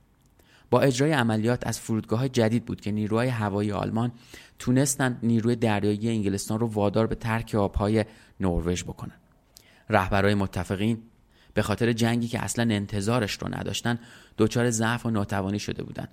با 0.70 0.80
اجرای 0.80 1.12
عملیات 1.12 1.66
از 1.66 1.80
فرودگاه 1.80 2.28
جدید 2.28 2.64
بود 2.64 2.80
که 2.80 2.92
نیروهای 2.92 3.28
هوایی 3.28 3.72
آلمان 3.72 4.12
تونستند 4.58 5.18
نیروی 5.22 5.56
دریایی 5.56 6.08
انگلستان 6.08 6.60
رو 6.60 6.66
وادار 6.66 7.06
به 7.06 7.14
ترک 7.14 7.54
آبهای 7.54 8.04
نروژ 8.40 8.84
بکنن. 8.84 9.14
رهبرای 9.90 10.34
متفقین 10.34 11.02
به 11.54 11.62
خاطر 11.62 11.92
جنگی 11.92 12.28
که 12.28 12.44
اصلا 12.44 12.74
انتظارش 12.74 13.32
رو 13.32 13.48
نداشتن 13.48 13.98
دچار 14.38 14.70
ضعف 14.70 15.06
و 15.06 15.10
ناتوانی 15.10 15.58
شده 15.58 15.82
بودند 15.82 16.08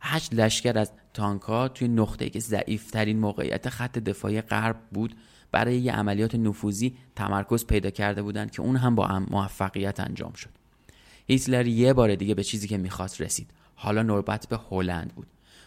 هشت 0.00 0.34
لشکر 0.34 0.78
از 0.78 0.92
تانکا 1.14 1.68
توی 1.68 1.88
نقطه 1.88 2.30
که 2.30 2.40
ضعیفترین 2.40 3.18
موقعیت 3.18 3.68
خط 3.68 3.98
دفاعی 3.98 4.40
غرب 4.40 4.76
بود 4.92 5.16
برای 5.52 5.78
یه 5.78 5.92
عملیات 5.92 6.34
نفوذی 6.34 6.96
تمرکز 7.16 7.66
پیدا 7.66 7.90
کرده 7.90 8.22
بودند 8.22 8.50
که 8.50 8.62
اون 8.62 8.76
هم 8.76 8.94
با 8.94 9.22
موفقیت 9.30 10.00
انجام 10.00 10.32
شد. 10.32 10.50
هیتلر 11.26 11.66
یه 11.66 11.92
بار 11.92 12.14
دیگه 12.14 12.34
به 12.34 12.44
چیزی 12.44 12.68
که 12.68 12.78
می‌خواست 12.78 13.20
رسید. 13.20 13.50
حالا 13.76 14.02
نوبت 14.02 14.48
به 14.48 14.60
هلند 14.70 15.14
بود. 15.14 15.26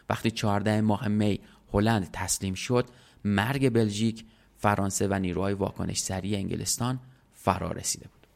وقتی 0.10 0.32
14 0.32 0.82
ماه 0.82 1.08
می 1.08 1.40
هلند 1.74 2.10
تسلیم 2.14 2.54
شد 2.54 2.90
مرگ 3.26 3.70
بلژیک 3.70 4.26
فرانسه 4.58 5.08
و 5.08 5.14
نیروهای 5.14 5.54
واکنش 5.54 6.00
سریع 6.00 6.38
انگلستان 6.38 7.00
فرا 7.34 7.72
رسیده 7.72 8.08
بود. 8.08 8.28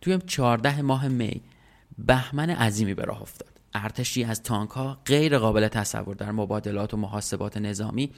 توی 0.00 0.18
14 0.26 0.82
ماه 0.82 1.08
می 1.08 1.42
بهمن 1.98 2.50
عظیمی 2.50 2.94
به 2.94 3.04
راه 3.04 3.22
افتاد. 3.22 3.60
ارتشی 3.74 4.24
از 4.24 4.42
تانک 4.42 4.70
ها 4.70 4.98
غیر 5.04 5.38
قابل 5.38 5.68
تصور 5.68 6.14
در 6.14 6.32
مبادلات 6.32 6.94
و 6.94 6.96
محاسبات 6.96 7.56
نظامی 7.56 8.10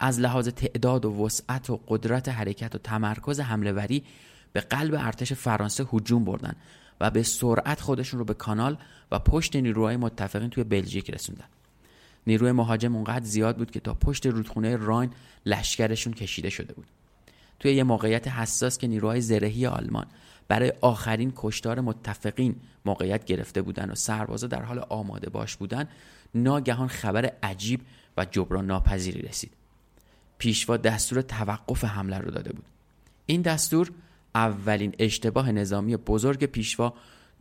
از 0.00 0.20
لحاظ 0.20 0.48
تعداد 0.48 1.04
و 1.04 1.24
وسعت 1.24 1.70
و 1.70 1.80
قدرت 1.88 2.28
حرکت 2.28 2.74
و 2.74 2.78
تمرکز 2.78 3.40
حمله 3.40 3.72
وری 3.72 4.04
به 4.52 4.60
قلب 4.60 4.94
ارتش 4.94 5.32
فرانسه 5.32 5.86
هجوم 5.92 6.24
بردن. 6.24 6.54
و 7.00 7.10
به 7.10 7.22
سرعت 7.22 7.80
خودشون 7.80 8.18
رو 8.18 8.24
به 8.24 8.34
کانال 8.34 8.78
و 9.10 9.18
پشت 9.18 9.56
نیروهای 9.56 9.96
متفقین 9.96 10.50
توی 10.50 10.64
بلژیک 10.64 11.10
رسوندن. 11.10 11.44
نیروی 12.26 12.52
مهاجم 12.52 12.94
اونقدر 12.94 13.24
زیاد 13.24 13.56
بود 13.56 13.70
که 13.70 13.80
تا 13.80 13.94
پشت 13.94 14.26
رودخونه 14.26 14.76
راین 14.76 15.10
لشکرشون 15.46 16.12
کشیده 16.12 16.50
شده 16.50 16.74
بود. 16.74 16.86
توی 17.60 17.74
یه 17.74 17.84
موقعیت 17.84 18.28
حساس 18.28 18.78
که 18.78 18.86
نیروهای 18.86 19.20
زرهی 19.20 19.66
آلمان 19.66 20.06
برای 20.48 20.72
آخرین 20.80 21.32
کشتار 21.36 21.80
متفقین 21.80 22.56
موقعیت 22.84 23.24
گرفته 23.24 23.62
بودن 23.62 23.90
و 23.90 23.94
سربازا 23.94 24.46
در 24.46 24.62
حال 24.62 24.78
آماده 24.88 25.30
باش 25.30 25.56
بودن 25.56 25.88
ناگهان 26.34 26.88
خبر 26.88 27.32
عجیب 27.42 27.80
و 28.16 28.24
جبران 28.24 28.66
ناپذیری 28.66 29.22
رسید. 29.22 29.50
پیشوا 30.38 30.76
دستور 30.76 31.22
توقف 31.22 31.84
حمله 31.84 32.18
رو 32.18 32.30
داده 32.30 32.52
بود. 32.52 32.64
این 33.26 33.42
دستور 33.42 33.90
اولین 34.34 34.94
اشتباه 34.98 35.52
نظامی 35.52 35.96
بزرگ 35.96 36.44
پیشوا 36.44 36.94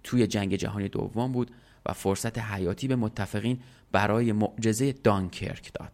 توی 0.03 0.27
جنگ 0.27 0.55
جهانی 0.55 0.89
دوم 0.89 1.31
بود 1.31 1.51
و 1.85 1.93
فرصت 1.93 2.39
حیاتی 2.39 2.87
به 2.87 2.95
متفقین 2.95 3.59
برای 3.91 4.31
معجزه 4.31 4.91
دانکرک 4.91 5.73
داد. 5.73 5.91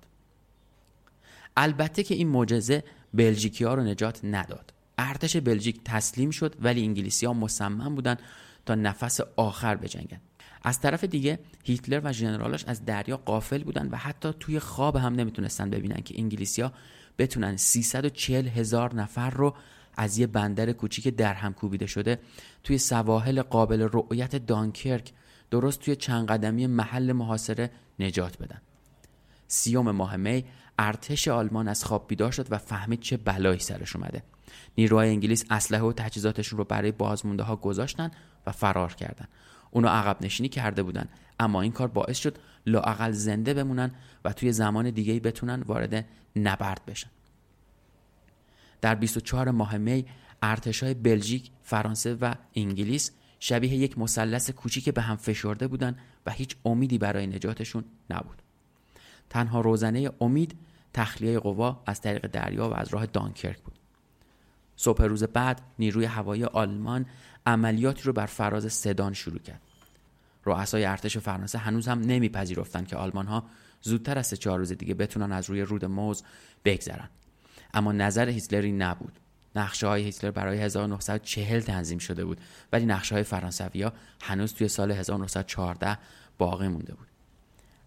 البته 1.58 2.04
که 2.04 2.16
این 2.16 2.28
معجزه 2.28 2.84
بلژیکی 3.14 3.64
ها 3.64 3.74
رو 3.74 3.84
نجات 3.84 4.20
نداد. 4.24 4.74
ارتش 4.98 5.38
بلژیک 5.38 5.82
تسلیم 5.86 6.32
شد 6.32 6.56
ولی 6.62 6.82
انگلیسی 6.82 7.26
ها 7.26 7.34
مصمم 7.34 7.96
بودند 7.96 8.20
تا 8.66 8.76
نفس 8.76 9.20
آخر 9.36 9.76
بجنگن. 9.76 10.22
از 10.64 10.80
طرف 10.80 11.04
دیگه 11.04 11.40
هیتلر 11.64 12.02
و 12.04 12.14
ژنرالاش 12.14 12.66
از 12.66 12.86
دریا 12.86 13.18
قافل 13.18 13.64
بودن 13.64 13.90
و 13.90 13.96
حتی 13.96 14.34
توی 14.40 14.60
خواب 14.60 14.96
هم 14.96 15.16
نمی‌تونستن 15.16 15.70
ببینن 15.70 16.02
که 16.02 16.16
انگلیسی 16.18 16.62
ها 16.62 16.72
بتونن 17.18 17.58
340 17.58 18.48
هزار 18.48 18.96
نفر 18.96 19.30
رو 19.30 19.56
از 19.98 20.18
یه 20.18 20.28
بندر 20.28 20.72
کوچیک 20.72 21.08
در 21.08 21.34
هم 21.34 21.54
کوبیده 21.54 21.86
شده 21.86 22.20
توی 22.64 22.78
سواحل 22.78 23.42
قابل 23.42 23.90
رؤیت 23.92 24.36
دانکرک 24.36 25.14
درست 25.52 25.80
توی 25.80 25.96
چند 25.96 26.28
قدمی 26.28 26.68
محل 26.68 27.12
محاصره 27.12 27.72
نجات 28.00 28.38
بدن. 28.38 28.62
سیوم 29.48 29.92
ماه 29.92 30.16
می 30.16 30.46
ارتش 30.80 31.28
آلمان 31.28 31.68
از 31.68 31.84
خواب 31.84 32.08
بیدار 32.08 32.32
شد 32.32 32.48
و 32.52 32.58
فهمید 32.58 33.00
چه 33.00 33.18
بلایی 33.18 33.60
سرش 33.60 33.96
اومده. 33.96 34.24
نیروهای 34.78 35.10
انگلیس 35.10 35.46
اسلحه 35.50 35.82
و 35.82 35.94
تجهیزاتشون 35.94 36.58
رو 36.58 36.64
برای 36.66 36.92
بازمونده 36.92 37.44
ها 37.44 37.56
گذاشتن 37.56 38.12
و 38.48 38.52
فرار 38.52 38.94
کردن. 38.94 39.28
اونو 39.72 39.88
عقب 39.88 40.18
نشینی 40.22 40.50
کرده 40.50 40.84
بودن 40.84 41.08
اما 41.40 41.62
این 41.62 41.72
کار 41.72 41.88
باعث 41.88 42.18
شد 42.18 42.38
لااقل 42.66 43.12
زنده 43.12 43.54
بمونن 43.54 43.92
و 44.26 44.34
توی 44.34 44.52
زمان 44.52 44.90
دیگه 44.90 45.20
بتونن 45.20 45.62
وارد 45.62 46.06
نبرد 46.36 46.82
بشن. 46.88 47.10
در 48.82 48.96
24 48.96 49.52
ماه 49.52 49.78
می 49.78 50.06
بلژیک، 51.04 51.52
فرانسه 51.64 52.16
و 52.16 52.34
انگلیس 52.56 53.12
شبیه 53.40 53.74
یک 53.74 53.98
مثلث 53.98 54.50
کوچیک 54.50 54.90
به 54.90 55.02
هم 55.02 55.16
فشرده 55.16 55.68
بودند 55.68 55.98
و 56.26 56.32
هیچ 56.32 56.56
امیدی 56.66 56.98
برای 56.98 57.28
نجاتشون 57.28 57.84
نبود. 58.10 58.42
تنها 59.30 59.62
روزنه 59.62 60.12
امید 60.22 60.58
تخلیه 60.94 61.40
قوا 61.40 61.84
از 61.86 62.02
طریق 62.02 62.28
دریا 62.28 62.70
و 62.70 62.74
از 62.74 62.88
راه 62.94 63.06
دانکرک 63.06 63.60
بود. 63.60 63.80
صبح 64.76 65.04
روز 65.04 65.24
بعد 65.24 65.62
نیروی 65.80 66.06
هوایی 66.06 66.44
آلمان 66.44 67.06
عملیاتی 67.46 68.04
رو 68.04 68.14
بر 68.14 68.26
فراز 68.26 68.74
سدان 68.74 69.14
شروع 69.14 69.40
کرد. 69.40 69.62
رؤسای 70.46 70.86
ارتش 70.86 71.18
فرانسه 71.18 71.58
هنوز 71.58 71.88
هم 71.88 72.00
نمیپذیرفتند 72.00 72.88
که 72.88 72.96
آلمان 72.96 73.28
ها 73.28 73.44
زودتر 73.82 74.18
از 74.18 74.28
سه 74.28 74.38
چهار 74.38 74.60
روز 74.60 74.72
دیگه 74.72 74.94
بتونن 74.94 75.32
از 75.32 75.50
روی 75.50 75.62
رود 75.62 75.86
موز 75.86 76.24
بگذرن. 76.66 77.10
اما 77.78 77.92
نظر 77.92 78.30
هیتلری 78.30 78.72
نبود. 78.72 79.20
نقشه 79.56 79.88
های 79.88 80.04
هیتلر 80.04 80.32
برای 80.32 80.58
1940 80.58 81.60
تنظیم 81.60 81.98
شده 81.98 82.26
بود 82.26 82.42
ولی 82.72 82.86
نقشه 82.86 83.16
های 83.16 83.24
فرانسوی 83.24 83.82
ها 83.82 83.94
هنوز 84.22 84.54
توی 84.54 84.68
سال 84.68 84.92
1914 84.92 85.98
باقی 86.38 86.68
مونده 86.68 86.94
بود. 86.94 87.08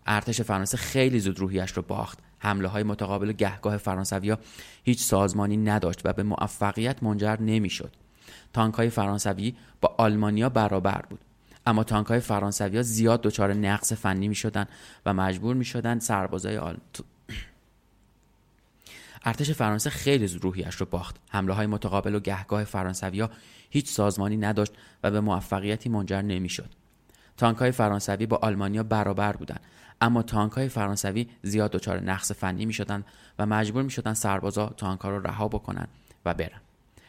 ارتش 0.06 0.40
فرانسه 0.40 0.76
خیلی 0.76 1.20
زود 1.20 1.38
روحیش 1.38 1.70
رو 1.72 1.82
باخت 1.82 2.18
حمله 2.38 2.68
های 2.68 2.82
متقابل 2.82 3.32
گهگاه 3.32 3.76
فرانسویا 3.76 4.38
هیچ 4.84 5.04
سازمانی 5.04 5.56
نداشت 5.56 6.00
و 6.04 6.12
به 6.12 6.22
موفقیت 6.22 7.02
منجر 7.02 7.40
نمی‌شد 7.40 7.92
تانک 8.52 8.74
های 8.74 8.90
فرانسوی 8.90 9.54
با 9.80 9.94
آلمانیا 9.98 10.48
برابر 10.48 11.04
بود 11.10 11.20
اما 11.66 11.84
تانک 11.84 12.06
های 12.06 12.20
فرانسوی 12.20 12.82
زیاد 12.82 13.22
دچار 13.22 13.54
نقص 13.54 13.92
فنی 13.92 14.28
می 14.28 14.34
شدن 14.34 14.66
و 15.06 15.14
مجبور 15.14 15.56
می 15.56 15.64
شدن 15.64 15.98
سربازای 15.98 16.58
آل... 16.58 16.76
ارتش 19.24 19.50
فرانسه 19.50 19.90
خیلی 19.90 20.26
زود 20.26 20.44
روحیش 20.44 20.74
رو 20.74 20.86
باخت. 20.86 21.16
حمله 21.30 21.52
های 21.52 21.66
متقابل 21.66 22.14
و 22.14 22.20
گهگاه 22.20 22.64
فرانسویا 22.64 23.30
هیچ 23.70 23.88
سازمانی 23.88 24.36
نداشت 24.36 24.72
و 25.02 25.10
به 25.10 25.20
موفقیتی 25.20 25.88
منجر 25.88 26.22
نمی‌شد. 26.22 26.70
تانک 27.36 27.58
های 27.58 27.72
فرانسوی 27.72 28.26
با 28.26 28.36
آلمانیا 28.36 28.82
برابر 28.82 29.32
بودند 29.32 29.60
اما 30.00 30.22
تانک 30.22 30.52
های 30.52 30.68
فرانسوی 30.68 31.26
زیاد 31.42 31.70
دچار 31.70 32.00
نقص 32.00 32.32
فنی 32.32 32.66
می 32.66 32.72
شدن 32.72 33.04
و 33.38 33.46
مجبور 33.46 33.82
می 33.82 33.90
شدن 33.90 34.14
سربازا 34.14 34.66
تانک 34.66 35.00
ها 35.00 35.10
رو 35.10 35.26
رها 35.26 35.48
بکنن 35.48 35.86
و 36.24 36.34
برن. 36.34 36.60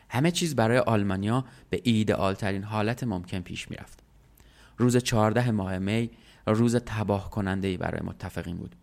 همه 0.09 0.31
چیز 0.31 0.55
برای 0.55 0.77
آلمانیا 0.77 1.45
به 1.69 1.81
ایدئال 1.83 2.33
ترین 2.33 2.63
حالت 2.63 3.03
ممکن 3.03 3.39
پیش 3.39 3.71
می 3.71 3.77
رفت 3.77 3.99
روز 4.77 4.97
14 4.97 5.51
ماه 5.51 5.77
می 5.77 6.09
روز 6.47 6.75
تباه 6.75 7.29
کننده 7.29 7.67
ای 7.67 7.77
برای 7.77 8.01
متفقین 8.03 8.57
بود. 8.57 8.75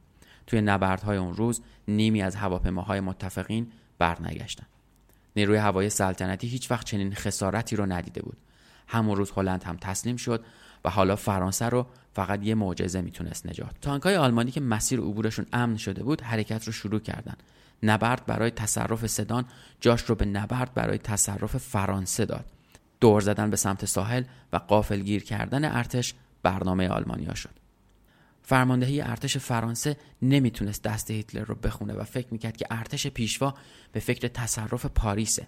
توی 0.48 0.61
نبردهای 0.61 1.16
اون 1.16 1.34
روز 1.34 1.61
نیمی 1.88 2.22
از 2.22 2.37
هواپیماهای 2.37 3.00
متفقین 3.00 3.72
برنگشتن. 3.98 4.66
نیروی 5.37 5.56
هوایی 5.56 5.90
سلطنتی 5.90 6.48
هیچ 6.48 6.70
وقت 6.70 6.87
چنین 6.87 7.14
خسارتی 7.14 7.76
رو 7.76 7.87
ندیده 7.87 8.22
بود. 8.22 8.37
همون 8.87 9.16
روز 9.16 9.32
هلند 9.37 9.62
هم 9.62 9.76
تسلیم 9.76 10.16
شد 10.16 10.44
و 10.84 10.90
حالا 10.90 11.16
فرانسه 11.16 11.68
رو 11.68 11.87
فقط 12.14 12.42
یه 12.42 12.54
معجزه 12.54 13.00
می‌تونست 13.00 13.46
نجات 13.46 13.74
تانکای 13.80 14.16
آلمانی 14.16 14.50
که 14.50 14.61
مسیر 14.61 15.00
عبورشون 15.00 15.46
امن 15.52 15.76
شده 15.76 16.02
بود 16.02 16.20
حرکت 16.20 16.64
رو 16.64 16.72
شروع 16.72 17.00
کردن. 17.00 17.37
نبرد 17.82 18.26
برای 18.26 18.50
تصرف 18.50 19.06
سدان 19.06 19.44
جاش 19.80 20.02
رو 20.02 20.14
به 20.14 20.24
نبرد 20.24 20.74
برای 20.74 20.98
تصرف 20.98 21.56
فرانسه 21.56 22.24
داد. 22.24 22.44
دور 23.00 23.20
زدن 23.20 23.50
به 23.50 23.56
سمت 23.56 23.84
ساحل 23.84 24.24
و 24.52 24.56
قافلگیر 24.56 25.24
کردن 25.24 25.64
ارتش 25.64 26.14
برنامه 26.42 26.88
آلمانیا 26.88 27.34
شد. 27.34 27.67
فرماندهی 28.48 29.00
ارتش 29.00 29.37
فرانسه 29.37 29.96
نمی‌تونست 30.22 30.82
دست 30.82 31.11
هیتلر 31.11 31.44
رو 31.44 31.54
بخونه 31.54 31.94
و 31.94 32.04
فکر 32.04 32.26
می‌کرد 32.30 32.56
که 32.56 32.66
ارتش 32.70 33.06
پیشوا 33.06 33.54
به 33.92 34.00
فکر 34.00 34.28
تصرف 34.28 34.87
پاریسه. 34.87 35.46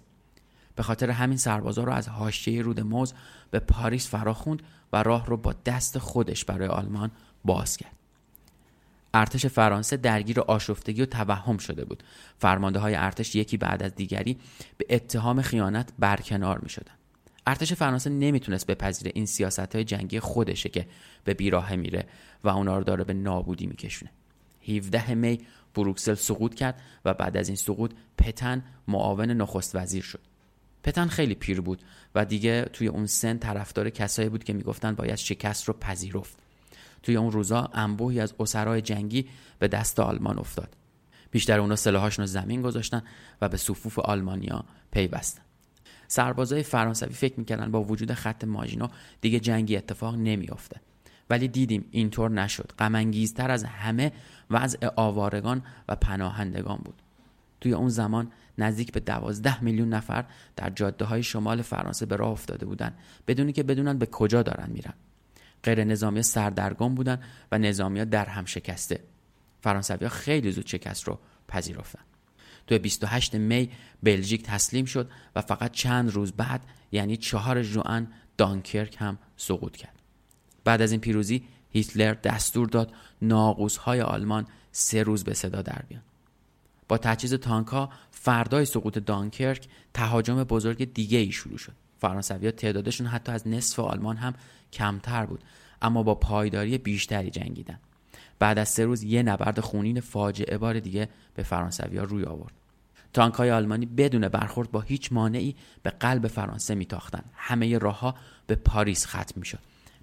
به 0.75 0.83
خاطر 0.83 1.09
همین 1.09 1.37
سربازا 1.37 1.83
رو 1.83 1.91
از 1.91 2.09
حاشیه 2.09 2.61
رود 2.61 2.79
موز 2.79 3.13
به 3.51 3.59
پاریس 3.59 4.09
فراخوند 4.09 4.63
و 4.93 5.03
راه 5.03 5.25
رو 5.25 5.37
با 5.37 5.55
دست 5.65 5.97
خودش 5.97 6.45
برای 6.45 6.67
آلمان 6.67 7.11
باز 7.45 7.77
کرد. 7.77 7.95
ارتش 9.13 9.45
فرانسه 9.45 9.97
درگیر 9.97 10.39
آشفتگی 10.39 11.01
و 11.01 11.05
توهم 11.05 11.57
شده 11.57 11.85
بود. 11.85 12.03
فرمانده 12.37 12.79
های 12.79 12.95
ارتش 12.95 13.35
یکی 13.35 13.57
بعد 13.57 13.83
از 13.83 13.95
دیگری 13.95 14.37
به 14.77 14.85
اتهام 14.89 15.41
خیانت 15.41 15.93
برکنار 15.99 16.59
می 16.59 16.69
شدن. 16.69 17.00
ارتش 17.47 17.73
فرانسه 17.73 18.09
نمی‌تونست 18.09 18.67
بپذیره 18.67 19.11
این 19.15 19.25
سیاست 19.25 19.75
های 19.75 19.83
جنگی 19.83 20.19
خودشه 20.19 20.69
که 20.69 20.87
به 21.23 21.33
بیراه 21.33 21.75
میره 21.75 22.05
و 22.43 22.49
اونا 22.49 22.77
رو 22.77 22.83
داره 22.83 23.03
به 23.03 23.13
نابودی 23.13 23.67
میکشونه. 23.67 24.11
17 24.67 25.13
می 25.13 25.39
بروکسل 25.75 26.13
سقوط 26.13 26.55
کرد 26.55 26.81
و 27.05 27.13
بعد 27.13 27.37
از 27.37 27.47
این 27.47 27.55
سقوط 27.55 27.91
پتن 28.17 28.63
معاون 28.87 29.31
نخست 29.31 29.75
وزیر 29.75 30.03
شد. 30.03 30.19
پتن 30.83 31.07
خیلی 31.07 31.35
پیر 31.35 31.61
بود 31.61 31.81
و 32.15 32.25
دیگه 32.25 32.61
توی 32.73 32.87
اون 32.87 33.05
سن 33.07 33.37
طرفدار 33.37 33.89
کسایی 33.89 34.29
بود 34.29 34.43
که 34.43 34.53
می‌گفتن 34.53 34.95
باید 34.95 35.15
شکست 35.15 35.67
رو 35.67 35.73
پذیرفت. 35.73 36.37
توی 37.03 37.15
اون 37.15 37.31
روزا 37.31 37.69
انبوهی 37.73 38.19
از 38.19 38.33
اسرای 38.39 38.81
جنگی 38.81 39.29
به 39.59 39.67
دست 39.67 39.99
آلمان 39.99 40.39
افتاد. 40.39 40.75
بیشتر 41.31 41.59
اونا 41.59 41.75
سلاحاشون 41.75 42.23
رو 42.23 42.27
زمین 42.27 42.61
گذاشتن 42.61 43.03
و 43.41 43.49
به 43.49 43.57
صفوف 43.57 43.99
آلمانیا 43.99 44.65
پیوستن. 44.91 45.41
سربازای 46.11 46.63
فرانسوی 46.63 47.13
فکر 47.13 47.39
می‌کردن 47.39 47.71
با 47.71 47.83
وجود 47.83 48.13
خط 48.13 48.43
ماژینو 48.43 48.87
دیگه 49.21 49.39
جنگی 49.39 49.77
اتفاق 49.77 50.15
نمیافته. 50.15 50.81
ولی 51.29 51.47
دیدیم 51.47 51.85
اینطور 51.91 52.31
نشد. 52.31 52.71
غمانگیزتر 52.79 53.51
از 53.51 53.63
همه 53.63 54.11
وضع 54.49 54.87
آوارگان 54.95 55.63
و 55.89 55.95
پناهندگان 55.95 56.77
بود. 56.83 57.01
توی 57.61 57.73
اون 57.73 57.89
زمان 57.89 58.31
نزدیک 58.57 58.91
به 58.91 58.99
دوازده 58.99 59.63
میلیون 59.63 59.89
نفر 59.89 60.25
در 60.55 60.69
جاده 60.69 61.05
های 61.05 61.23
شمال 61.23 61.61
فرانسه 61.61 62.05
به 62.05 62.15
راه 62.15 62.31
افتاده 62.31 62.65
بودند. 62.65 62.97
بدونی 63.27 63.53
که 63.53 63.63
بدونن 63.63 63.97
به 63.97 64.05
کجا 64.05 64.43
دارن 64.43 64.69
میرن. 64.69 64.93
غیر 65.63 65.83
نظامی 65.83 66.23
سردرگم 66.23 66.95
بودن 66.95 67.19
و 67.51 67.57
نظامی 67.57 68.05
در 68.05 68.25
هم 68.25 68.45
شکسته. 68.45 68.99
فرانسوی 69.61 70.03
ها 70.03 70.09
خیلی 70.09 70.51
زود 70.51 70.67
شکست 70.67 71.03
رو 71.03 71.19
پذیرفتن. 71.47 72.10
توی 72.67 72.79
28 72.79 73.35
می 73.35 73.69
بلژیک 74.03 74.43
تسلیم 74.43 74.85
شد 74.85 75.09
و 75.35 75.41
فقط 75.41 75.71
چند 75.71 76.11
روز 76.11 76.31
بعد 76.31 76.61
یعنی 76.91 77.17
چهار 77.17 77.63
جوان 77.63 78.07
دانکرک 78.37 78.95
هم 78.99 79.17
سقوط 79.37 79.75
کرد. 79.75 79.95
بعد 80.63 80.81
از 80.81 80.91
این 80.91 81.01
پیروزی 81.01 81.43
هیتلر 81.69 82.13
دستور 82.13 82.67
داد 82.67 82.93
ناقوس 83.21 83.77
های 83.77 84.01
آلمان 84.01 84.47
سه 84.71 85.03
روز 85.03 85.23
به 85.23 85.33
صدا 85.33 85.61
در 85.61 85.81
بیان. 85.89 86.01
با 86.87 86.97
تجهیز 86.97 87.33
تانک 87.33 87.67
ها 87.67 87.89
فردای 88.11 88.65
سقوط 88.65 88.97
دانکرک 88.97 89.67
تهاجم 89.93 90.43
بزرگ 90.43 90.93
دیگه 90.93 91.17
ای 91.17 91.31
شروع 91.31 91.57
شد. 91.57 91.73
فرانسوی 91.99 92.51
تعدادشون 92.51 93.07
حتی 93.07 93.31
از 93.31 93.47
نصف 93.47 93.79
آلمان 93.79 94.17
هم 94.17 94.33
کمتر 94.73 95.25
بود 95.25 95.43
اما 95.81 96.03
با 96.03 96.15
پایداری 96.15 96.77
بیشتری 96.77 97.29
جنگیدن. 97.29 97.79
بعد 98.41 98.59
از 98.59 98.69
سه 98.69 98.85
روز 98.85 99.03
یه 99.03 99.23
نبرد 99.23 99.59
خونین 99.59 99.99
فاجعه 99.99 100.57
بار 100.57 100.79
دیگه 100.79 101.09
به 101.35 101.43
فرانسوی 101.43 101.97
ها 101.97 102.03
روی 102.03 102.23
آورد. 102.23 102.53
تانک 103.13 103.33
های 103.33 103.51
آلمانی 103.51 103.85
بدون 103.85 104.27
برخورد 104.27 104.71
با 104.71 104.81
هیچ 104.81 105.13
مانعی 105.13 105.55
به 105.83 105.89
قلب 105.89 106.27
فرانسه 106.27 106.75
میتاختند. 106.75 107.25
همه 107.35 107.77
راهها 107.77 108.15
به 108.47 108.55
پاریس 108.55 109.07
ختم 109.07 109.33
می‌شد. 109.35 109.59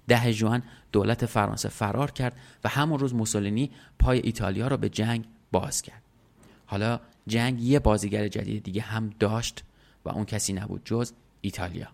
ده 0.07 0.33
جوان 0.33 0.63
دولت 0.91 1.25
فرانسه 1.25 1.69
فرار 1.69 2.11
کرد 2.11 2.35
و 2.63 2.69
همون 2.69 2.99
روز 2.99 3.13
موسولینی 3.13 3.71
پای 3.99 4.19
ایتالیا 4.23 4.67
را 4.67 4.77
به 4.77 4.89
جنگ 4.89 5.25
باز 5.51 5.81
کرد. 5.81 6.01
حالا 6.65 6.99
جنگ 7.27 7.61
یه 7.61 7.79
بازیگر 7.79 8.27
جدید 8.27 8.63
دیگه 8.63 8.81
هم 8.81 9.13
داشت 9.19 9.63
و 10.05 10.09
اون 10.09 10.25
کسی 10.25 10.53
نبود 10.53 10.81
جز 10.85 11.11
ایتالیا. 11.41 11.87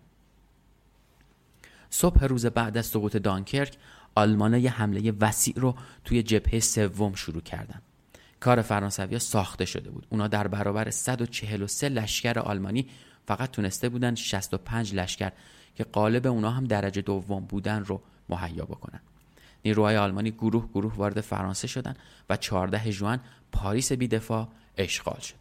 صبح 1.90 2.24
روز 2.24 2.46
بعد 2.46 2.78
از 2.78 2.86
سقوط 2.86 3.16
دانکرک 3.16 3.76
آلمانا 4.16 4.58
یه 4.58 4.70
حمله 4.70 5.12
وسیع 5.20 5.54
رو 5.56 5.74
توی 6.04 6.22
جبهه 6.22 6.60
سوم 6.60 7.14
شروع 7.14 7.42
کردن. 7.42 7.82
کار 8.40 8.62
فرانسویا 8.62 9.18
ساخته 9.18 9.64
شده 9.64 9.90
بود. 9.90 10.06
اونا 10.10 10.28
در 10.28 10.48
برابر 10.48 10.90
143 10.90 11.88
لشکر 11.88 12.38
آلمانی 12.38 12.86
فقط 13.26 13.50
تونسته 13.50 13.88
بودن 13.88 14.14
65 14.14 14.94
لشکر 14.94 15.32
که 15.74 15.84
قالب 15.84 16.26
اونا 16.26 16.50
هم 16.50 16.64
درجه 16.64 17.02
دوم 17.02 17.44
بودن 17.44 17.84
رو 17.84 18.00
مهیا 18.28 18.64
بکنن. 18.64 19.00
نیروهای 19.64 19.96
آلمانی 19.96 20.30
گروه 20.30 20.68
گروه 20.74 20.94
وارد 20.94 21.20
فرانسه 21.20 21.68
شدن 21.68 21.94
و 22.30 22.36
14 22.36 22.92
جوان 22.92 23.20
پاریس 23.52 23.92
بیدفاع 23.92 24.48
اشغال 24.76 25.20
شد. 25.20 25.34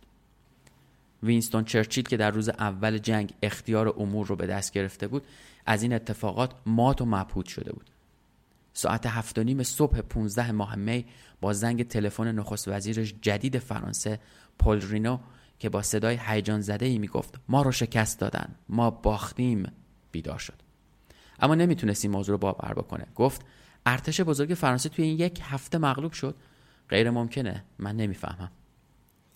وینستون 1.24 1.64
چرچیل 1.64 2.04
که 2.04 2.18
در 2.18 2.32
روز 2.32 2.50
اول 2.50 2.98
جنگ 2.98 3.34
اختیار 3.44 3.94
امور 3.98 4.28
رو 4.28 4.36
به 4.36 4.48
دست 4.48 4.74
گرفته 4.74 5.08
بود 5.08 5.26
از 5.66 5.84
این 5.84 5.94
اتفاقات 5.94 6.52
مات 6.66 7.02
و 7.02 7.06
مبهوت 7.06 7.46
شده 7.48 7.74
بود. 7.74 7.90
ساعت 8.78 9.08
هفت 9.08 9.40
و 9.40 9.44
نیم 9.44 9.64
صبح 9.64 10.02
15 10.02 10.52
ماه 10.52 10.76
می 10.76 11.06
با 11.42 11.54
زنگ 11.54 11.88
تلفن 11.88 12.32
نخست 12.32 12.68
وزیر 12.68 13.04
جدید 13.04 13.60
فرانسه 13.60 14.20
پل 14.60 14.82
رینو 14.82 15.20
که 15.60 15.70
با 15.70 15.82
صدای 15.82 16.20
هیجان 16.22 16.62
زده 16.62 16.86
ای 16.86 16.98
می‌گفت 16.98 17.40
ما 17.48 17.62
رو 17.62 17.72
شکست 17.72 18.20
دادن 18.20 18.56
ما 18.70 18.90
باختیم 18.92 19.72
بیدار 20.12 20.40
شد. 20.40 20.62
اما 21.40 21.56
نمی‌تونست 21.56 22.06
این 22.06 22.12
موضوع 22.12 22.34
رو 22.34 22.38
باور 22.38 22.74
بکنه. 22.74 23.08
گفت 23.16 23.42
ارتش 23.86 24.22
بزرگ 24.22 24.54
فرانسه 24.54 24.90
توی 24.90 25.06
این 25.06 25.20
یک 25.20 25.42
هفته 25.44 25.78
مغلوب 25.78 26.12
شد. 26.12 26.36
غیر 26.90 27.10
ممکنه 27.10 27.64
من 27.80 27.96
نمی‌فهمم. 27.96 28.52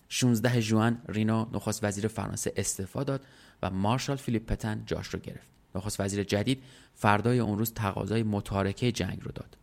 16 0.08 0.62
جوان 0.62 1.02
رینو 1.08 1.46
نخست 1.52 1.84
وزیر 1.84 2.08
فرانسه 2.08 2.52
استعفا 2.56 3.04
داد 3.04 3.26
و 3.62 3.70
مارشال 3.70 4.16
فیلیپ 4.16 4.46
پتن 4.46 4.82
جاش 4.86 5.06
رو 5.06 5.18
گرفت. 5.18 5.59
نخست 5.74 6.00
وزیر 6.00 6.24
جدید 6.24 6.62
فردای 6.94 7.38
اون 7.38 7.58
روز 7.58 7.72
تقاضای 7.74 8.22
متارکه 8.22 8.92
جنگ 8.92 9.18
رو 9.22 9.32
داد. 9.32 9.56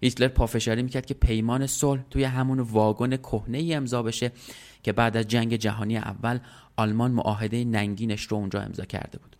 هیتلر 0.00 0.28
پافشاری 0.28 0.82
می‌کرد 0.82 1.06
که 1.06 1.14
پیمان 1.14 1.66
صلح 1.66 2.02
توی 2.10 2.24
همون 2.24 2.60
واگن 2.60 3.16
کهنه 3.16 3.58
ای 3.58 3.74
امضا 3.74 4.02
بشه 4.02 4.32
که 4.82 4.92
بعد 4.92 5.16
از 5.16 5.28
جنگ 5.28 5.56
جهانی 5.56 5.96
اول 5.96 6.38
آلمان 6.76 7.10
معاهده 7.10 7.64
ننگینش 7.64 8.22
رو 8.22 8.36
اونجا 8.36 8.60
امضا 8.60 8.84
کرده 8.84 9.18
بود. 9.18 9.36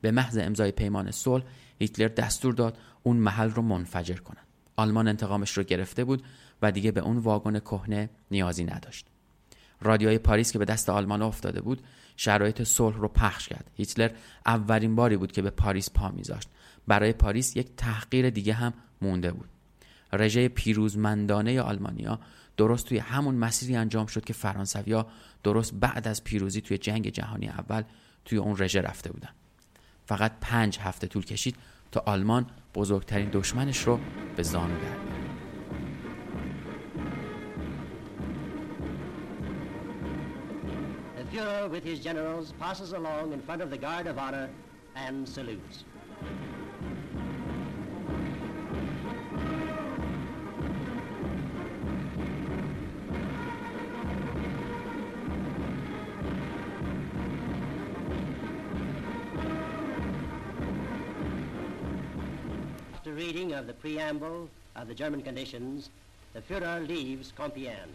به 0.00 0.10
محض 0.10 0.38
امضای 0.38 0.70
پیمان 0.70 1.10
صلح 1.10 1.44
هیتلر 1.78 2.08
دستور 2.08 2.54
داد 2.54 2.78
اون 3.02 3.16
محل 3.16 3.50
رو 3.50 3.62
منفجر 3.62 4.16
کنن. 4.16 4.42
آلمان 4.76 5.08
انتقامش 5.08 5.50
رو 5.50 5.62
گرفته 5.62 6.04
بود 6.04 6.22
و 6.62 6.72
دیگه 6.72 6.92
به 6.92 7.00
اون 7.00 7.18
واگن 7.18 7.58
کهنه 7.58 8.10
نیازی 8.30 8.64
نداشت. 8.64 9.06
رادیوی 9.80 10.18
پاریس 10.18 10.52
که 10.52 10.58
به 10.58 10.64
دست 10.64 10.88
آلمان 10.88 11.22
افتاده 11.22 11.60
بود 11.60 11.82
شرایط 12.20 12.62
صلح 12.62 12.96
رو 12.96 13.08
پخش 13.08 13.48
کرد. 13.48 13.70
هیتلر 13.76 14.10
اولین 14.46 14.96
باری 14.96 15.16
بود 15.16 15.32
که 15.32 15.42
به 15.42 15.50
پاریس 15.50 15.90
پا 15.90 16.08
میذاشت. 16.08 16.48
برای 16.86 17.12
پاریس 17.12 17.56
یک 17.56 17.68
تحقیر 17.76 18.30
دیگه 18.30 18.52
هم 18.54 18.72
مونده 19.02 19.32
بود. 19.32 19.48
رژه 20.12 20.48
پیروزمندانه 20.48 21.60
آلمانیا 21.60 22.20
درست 22.56 22.86
توی 22.86 22.98
همون 22.98 23.34
مسیری 23.34 23.76
انجام 23.76 24.06
شد 24.06 24.24
که 24.24 24.32
فرانسویا 24.32 25.06
درست 25.42 25.74
بعد 25.74 26.08
از 26.08 26.24
پیروزی 26.24 26.60
توی 26.60 26.78
جنگ 26.78 27.08
جهانی 27.08 27.48
اول 27.48 27.82
توی 28.24 28.38
اون 28.38 28.56
رژه 28.58 28.80
رفته 28.80 29.12
بودن. 29.12 29.30
فقط 30.06 30.32
پنج 30.40 30.78
هفته 30.78 31.06
طول 31.06 31.24
کشید 31.24 31.56
تا 31.92 32.02
آلمان 32.06 32.46
بزرگترین 32.74 33.30
دشمنش 33.32 33.78
رو 33.78 34.00
به 34.36 34.42
زانو 34.42 34.74
در 34.74 35.19
The 41.30 41.36
Fuhrer 41.36 41.70
with 41.70 41.84
his 41.84 42.00
generals 42.00 42.52
passes 42.58 42.92
along 42.92 43.32
in 43.32 43.40
front 43.40 43.62
of 43.62 43.70
the 43.70 43.78
guard 43.78 44.08
of 44.08 44.18
honor 44.18 44.48
and 44.96 45.28
salutes. 45.28 45.84
After 62.94 63.12
reading 63.12 63.52
of 63.52 63.68
the 63.68 63.74
preamble 63.74 64.48
of 64.74 64.88
the 64.88 64.94
German 64.94 65.22
conditions, 65.22 65.90
the 66.32 66.40
Führer 66.40 66.86
leaves 66.88 67.32
Compiègne. 67.38 67.90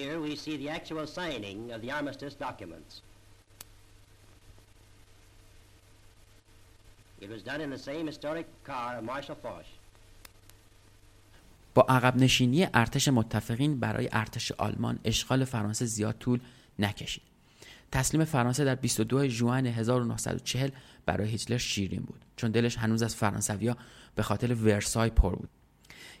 Here 0.00 0.18
we 0.26 0.32
see 0.44 0.56
the 0.62 0.68
actual 0.78 1.06
signing 1.18 1.58
of 1.74 1.78
the 1.84 1.90
armistice 1.98 2.34
documents. 2.46 2.92
It 7.24 7.28
was 7.34 7.42
done 7.50 7.60
in 7.66 7.70
the 7.76 7.82
same 7.88 8.04
historic 8.12 8.46
car 8.70 8.98
of 8.98 9.04
Marshal 9.04 9.36
Foch. 9.44 9.68
با 11.74 11.86
عقب 11.88 12.16
نشینی 12.16 12.66
ارتش 12.74 13.08
متفقین 13.08 13.80
برای 13.80 14.08
ارتش 14.12 14.52
آلمان 14.52 14.98
اشغال 15.04 15.44
فرانسه 15.44 15.84
زیاد 15.84 16.18
طول 16.18 16.40
نکشید. 16.78 17.22
تسلیم 17.92 18.24
فرانسه 18.24 18.64
در 18.64 18.74
22 18.74 19.28
ژوئن 19.28 19.66
1940 19.66 20.70
برای 21.06 21.28
هیتلر 21.28 21.58
شیرین 21.58 22.02
بود 22.02 22.20
چون 22.36 22.50
دلش 22.50 22.76
هنوز 22.76 23.02
از 23.02 23.16
فرانسویا 23.16 23.76
به 24.14 24.22
خاطر 24.22 24.54
ورسای 24.54 25.10
پر 25.10 25.34
بود. 25.34 25.48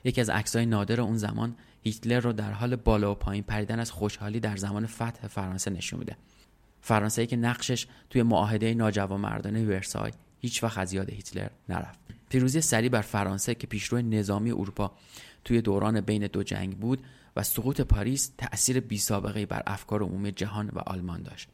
یکی 0.04 0.20
از 0.20 0.30
عکسهای 0.30 0.66
نادر 0.66 1.00
اون 1.00 1.16
زمان 1.16 1.54
هیتلر 1.82 2.20
رو 2.20 2.32
در 2.32 2.52
حال 2.52 2.76
بالا 2.76 3.12
و 3.12 3.14
پایین 3.14 3.42
پریدن 3.42 3.80
از 3.80 3.90
خوشحالی 3.90 4.40
در 4.40 4.56
زمان 4.56 4.86
فتح 4.86 5.28
فرانسه 5.28 5.70
نشون 5.70 5.98
میده. 5.98 6.16
فرانسه 6.80 7.26
که 7.26 7.36
نقشش 7.36 7.86
توی 8.10 8.22
معاهده 8.22 8.74
ناجوانمردانه 8.74 9.64
ورسای 9.64 10.10
هیچ 10.40 10.62
وقت 10.64 10.78
از 10.78 10.92
یاد 10.92 11.10
هیتلر 11.10 11.48
نرفت. 11.68 11.98
پیروزی 12.28 12.60
سریع 12.60 12.90
بر 12.90 13.00
فرانسه 13.00 13.54
که 13.54 13.66
پیشرو 13.66 13.98
نظامی 13.98 14.50
اروپا 14.50 14.92
توی 15.44 15.62
دوران 15.62 16.00
بین 16.00 16.26
دو 16.26 16.42
جنگ 16.42 16.76
بود 16.76 17.04
و 17.36 17.42
سقوط 17.42 17.80
پاریس 17.80 18.32
تأثیر 18.38 18.80
بی 18.80 18.98
سابقه 18.98 19.46
بر 19.46 19.62
افکار 19.66 20.02
عمومی 20.02 20.32
جهان 20.32 20.68
و 20.68 20.78
آلمان 20.78 21.22
داشت. 21.22 21.48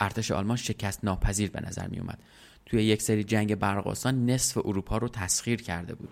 ارتش 0.00 0.30
آلمان 0.30 0.56
شکست 0.56 1.04
ناپذیر 1.04 1.50
به 1.50 1.60
نظر 1.60 1.86
می 1.86 1.98
اومد. 1.98 2.18
توی 2.66 2.84
یک 2.84 3.02
سری 3.02 3.24
جنگ 3.24 3.54
برقاسان 3.54 4.30
نصف 4.30 4.58
اروپا 4.58 4.98
رو 4.98 5.08
تسخیر 5.08 5.62
کرده 5.62 5.94
بود. 5.94 6.08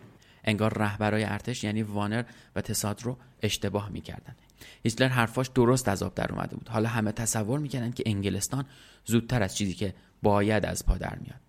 انگار 0.46 0.78
رهبرای 0.78 1.24
ارتش 1.24 1.64
یعنی 1.64 1.82
وانر 1.82 2.24
و 2.56 2.60
تساد 2.60 3.02
رو 3.02 3.16
اشتباه 3.42 3.88
می‌کردن. 3.88 4.36
هیتلر 4.84 5.08
حرفاش 5.08 5.50
درست 5.54 5.88
از 5.88 6.02
آب 6.02 6.14
در 6.14 6.32
اومده 6.32 6.56
بود. 6.56 6.68
حالا 6.68 6.88
همه 6.88 7.12
تصور 7.12 7.58
می‌کردن 7.58 7.90
که 7.90 8.02
انگلستان 8.06 8.64
زودتر 9.04 9.42
از 9.42 9.56
چیزی 9.56 9.74
که 9.74 9.94
باید 10.22 10.66
از 10.66 10.86
پا 10.86 10.98
در 10.98 11.18
میاد. 11.20 11.40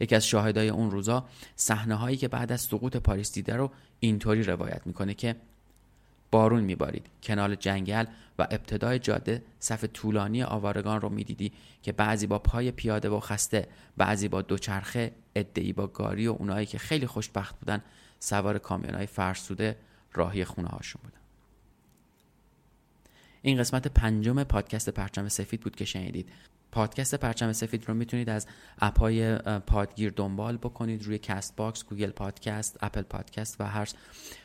یکی 0.00 0.14
از 0.14 0.26
شاهدای 0.26 0.68
اون 0.68 0.90
روزا 0.90 1.24
صحنه 1.56 1.94
هایی 1.94 2.16
که 2.16 2.28
بعد 2.28 2.52
از 2.52 2.60
سقوط 2.60 2.96
پاریس 2.96 3.32
دیده 3.32 3.56
رو 3.56 3.70
اینطوری 4.00 4.42
روایت 4.42 4.86
می‌کنه 4.86 5.14
که 5.14 5.36
بارون 6.30 6.64
میبارید. 6.64 7.06
کنال 7.22 7.54
جنگل 7.54 8.06
و 8.38 8.42
ابتدای 8.50 8.98
جاده 8.98 9.42
صف 9.58 9.84
طولانی 9.84 10.42
آوارگان 10.42 11.00
رو 11.00 11.08
می‌دیدی 11.08 11.52
که 11.82 11.92
بعضی 11.92 12.26
با 12.26 12.38
پای 12.38 12.70
پیاده 12.70 13.08
و 13.08 13.20
خسته 13.20 13.68
بعضی 13.96 14.28
با 14.28 14.42
دوچرخه 14.42 15.12
ادعی 15.34 15.72
با 15.72 15.86
گاری 15.86 16.26
و 16.26 16.32
اونایی 16.32 16.66
که 16.66 16.78
خیلی 16.78 17.06
خوشبخت 17.06 17.58
بودن 17.60 17.82
سوار 18.24 18.58
کامیون 18.58 18.94
های 18.94 19.06
فرسوده 19.06 19.76
راهی 20.12 20.44
خونه 20.44 20.68
هاشون 20.68 21.02
بودن 21.02 21.20
این 23.42 23.58
قسمت 23.58 23.88
پنجم 23.88 24.44
پادکست 24.44 24.90
پرچم 24.90 25.28
سفید 25.28 25.60
بود 25.60 25.76
که 25.76 25.84
شنیدید. 25.84 26.28
پادکست 26.72 27.14
پرچم 27.14 27.52
سفید 27.52 27.88
رو 27.88 27.94
می‌تونید 27.94 28.30
از 28.30 28.46
اپ 28.78 28.98
های 28.98 29.38
پادگیر 29.58 30.10
دنبال 30.10 30.56
بکنید. 30.56 31.04
روی 31.04 31.18
Castbox، 31.18 31.84
Google 31.84 32.10
Podcast، 32.10 32.78
Apple 32.80 33.02
Podcast 33.02 33.60
و 33.60 33.64
هر 33.64 33.88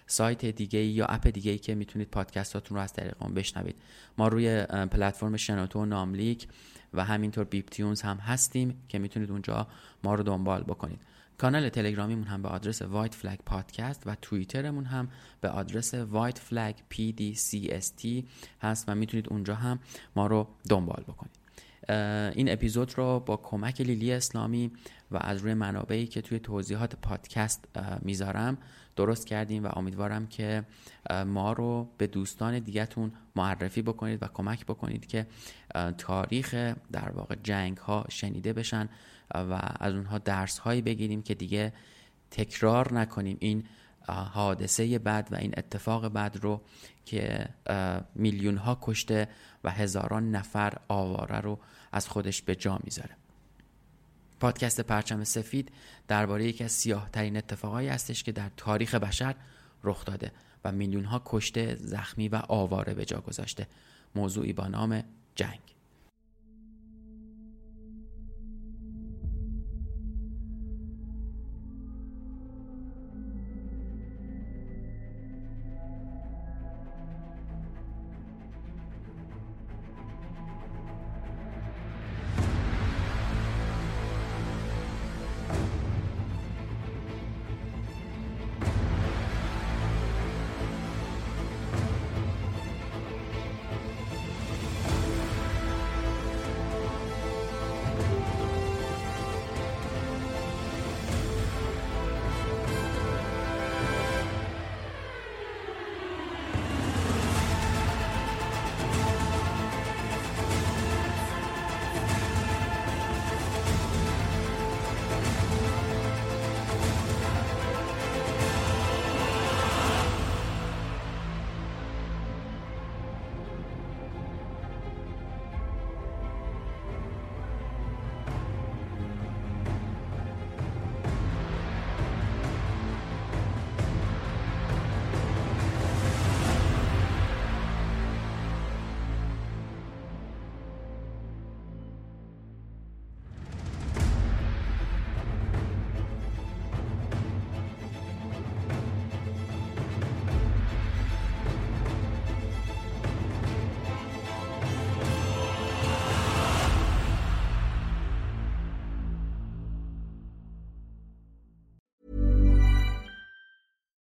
سایت 0.07 0.45
دیگه 0.45 0.79
یا 0.79 1.05
اپ 1.05 1.27
دیگه 1.27 1.51
ای 1.51 1.57
که 1.57 1.75
می‌تونید 1.75 2.07
پادکستاتون 2.07 2.77
رو 2.77 2.83
از 2.83 2.93
طریق 2.93 3.15
اون 3.19 3.33
بشنوید. 3.33 3.75
ما 4.17 4.27
روی 4.27 4.63
پلتفرم 4.65 5.37
شنوتو 5.37 5.79
و 5.79 5.85
ناملیک 5.85 6.47
و 6.93 7.05
همینطور 7.05 7.43
Beep 7.43 7.69
Tunes 7.69 8.01
هم 8.01 8.17
هستیم 8.17 8.83
که 8.87 8.99
می‌تونید 8.99 9.31
اونجا 9.31 9.67
ما 10.03 10.15
رو 10.15 10.23
دنبال 10.23 10.63
بکنید. 10.63 10.99
کانال 11.39 11.69
تلگرامیمون 11.69 12.27
هم 12.27 12.41
به 12.41 12.49
آدرس 12.49 12.81
White 12.81 13.15
Flag 13.15 13.39
Podcast 13.45 14.03
و 14.05 14.15
توییترمون 14.21 14.85
هم 14.85 15.09
به 15.41 15.49
آدرس 15.49 15.93
White 15.93 16.39
Flag 16.39 16.75
PDCST 16.93 18.23
هست 18.61 18.89
و 18.89 18.95
می‌تونید 18.95 19.29
اونجا 19.29 19.55
هم 19.55 19.79
ما 20.15 20.27
رو 20.27 20.47
دنبال 20.69 21.03
بکنید. 21.07 21.39
این 22.35 22.51
اپیزود 22.51 22.97
رو 22.97 23.19
با 23.19 23.37
کمک 23.37 23.81
لیلی 23.81 24.11
اسلامی 24.11 24.71
و 25.11 25.17
از 25.17 25.41
روی 25.41 25.53
منابعی 25.53 26.07
که 26.07 26.21
توی 26.21 26.39
توضیحات 26.39 26.95
پادکست 26.95 27.65
می‌ذارم 28.01 28.57
درست 28.99 29.27
کردیم 29.27 29.63
و 29.63 29.69
امیدوارم 29.73 30.27
که 30.27 30.63
ما 31.25 31.53
رو 31.53 31.89
به 31.97 32.07
دوستان 32.07 32.59
دیگهتون 32.59 33.11
معرفی 33.35 33.81
بکنید 33.81 34.23
و 34.23 34.27
کمک 34.27 34.65
بکنید 34.65 35.07
که 35.07 35.27
تاریخ 35.97 36.53
در 36.91 37.09
واقع 37.09 37.35
جنگ 37.43 37.77
ها 37.77 38.05
شنیده 38.09 38.53
بشن 38.53 38.89
و 39.35 39.59
از 39.79 39.93
اونها 39.93 40.17
درس 40.17 40.57
هایی 40.57 40.81
بگیریم 40.81 41.21
که 41.21 41.35
دیگه 41.35 41.73
تکرار 42.31 42.93
نکنیم 42.93 43.37
این 43.39 43.63
حادثه 44.07 44.99
بد 44.99 45.27
و 45.31 45.35
این 45.35 45.53
اتفاق 45.57 46.07
بد 46.07 46.37
رو 46.41 46.61
که 47.05 47.49
میلیون 48.15 48.57
ها 48.57 48.77
کشته 48.81 49.27
و 49.63 49.71
هزاران 49.71 50.31
نفر 50.31 50.73
آواره 50.87 51.39
رو 51.39 51.59
از 51.91 52.07
خودش 52.07 52.41
به 52.41 52.55
جا 52.55 52.79
می‌ذاره. 52.83 53.15
پادکست 54.39 54.81
پرچم 54.81 55.23
سفید 55.23 55.71
درباره 56.07 56.45
یکی 56.45 56.63
از 56.63 56.71
سیاه 56.71 57.09
ترین 57.13 57.37
اتفاقایی 57.37 57.87
هستش 57.87 58.23
که 58.23 58.31
در 58.31 58.49
تاریخ 58.57 58.95
بشر 58.95 59.35
رخ 59.83 60.05
داده 60.05 60.31
و 60.63 60.71
میلیون 60.71 61.05
ها 61.05 61.21
کشته 61.25 61.75
زخمی 61.75 62.29
و 62.29 62.41
آواره 62.47 62.93
به 62.93 63.05
جا 63.05 63.21
گذاشته. 63.21 63.67
موضوعی 64.15 64.53
با 64.53 64.67
نام 64.67 65.03
جنگ. 65.35 65.59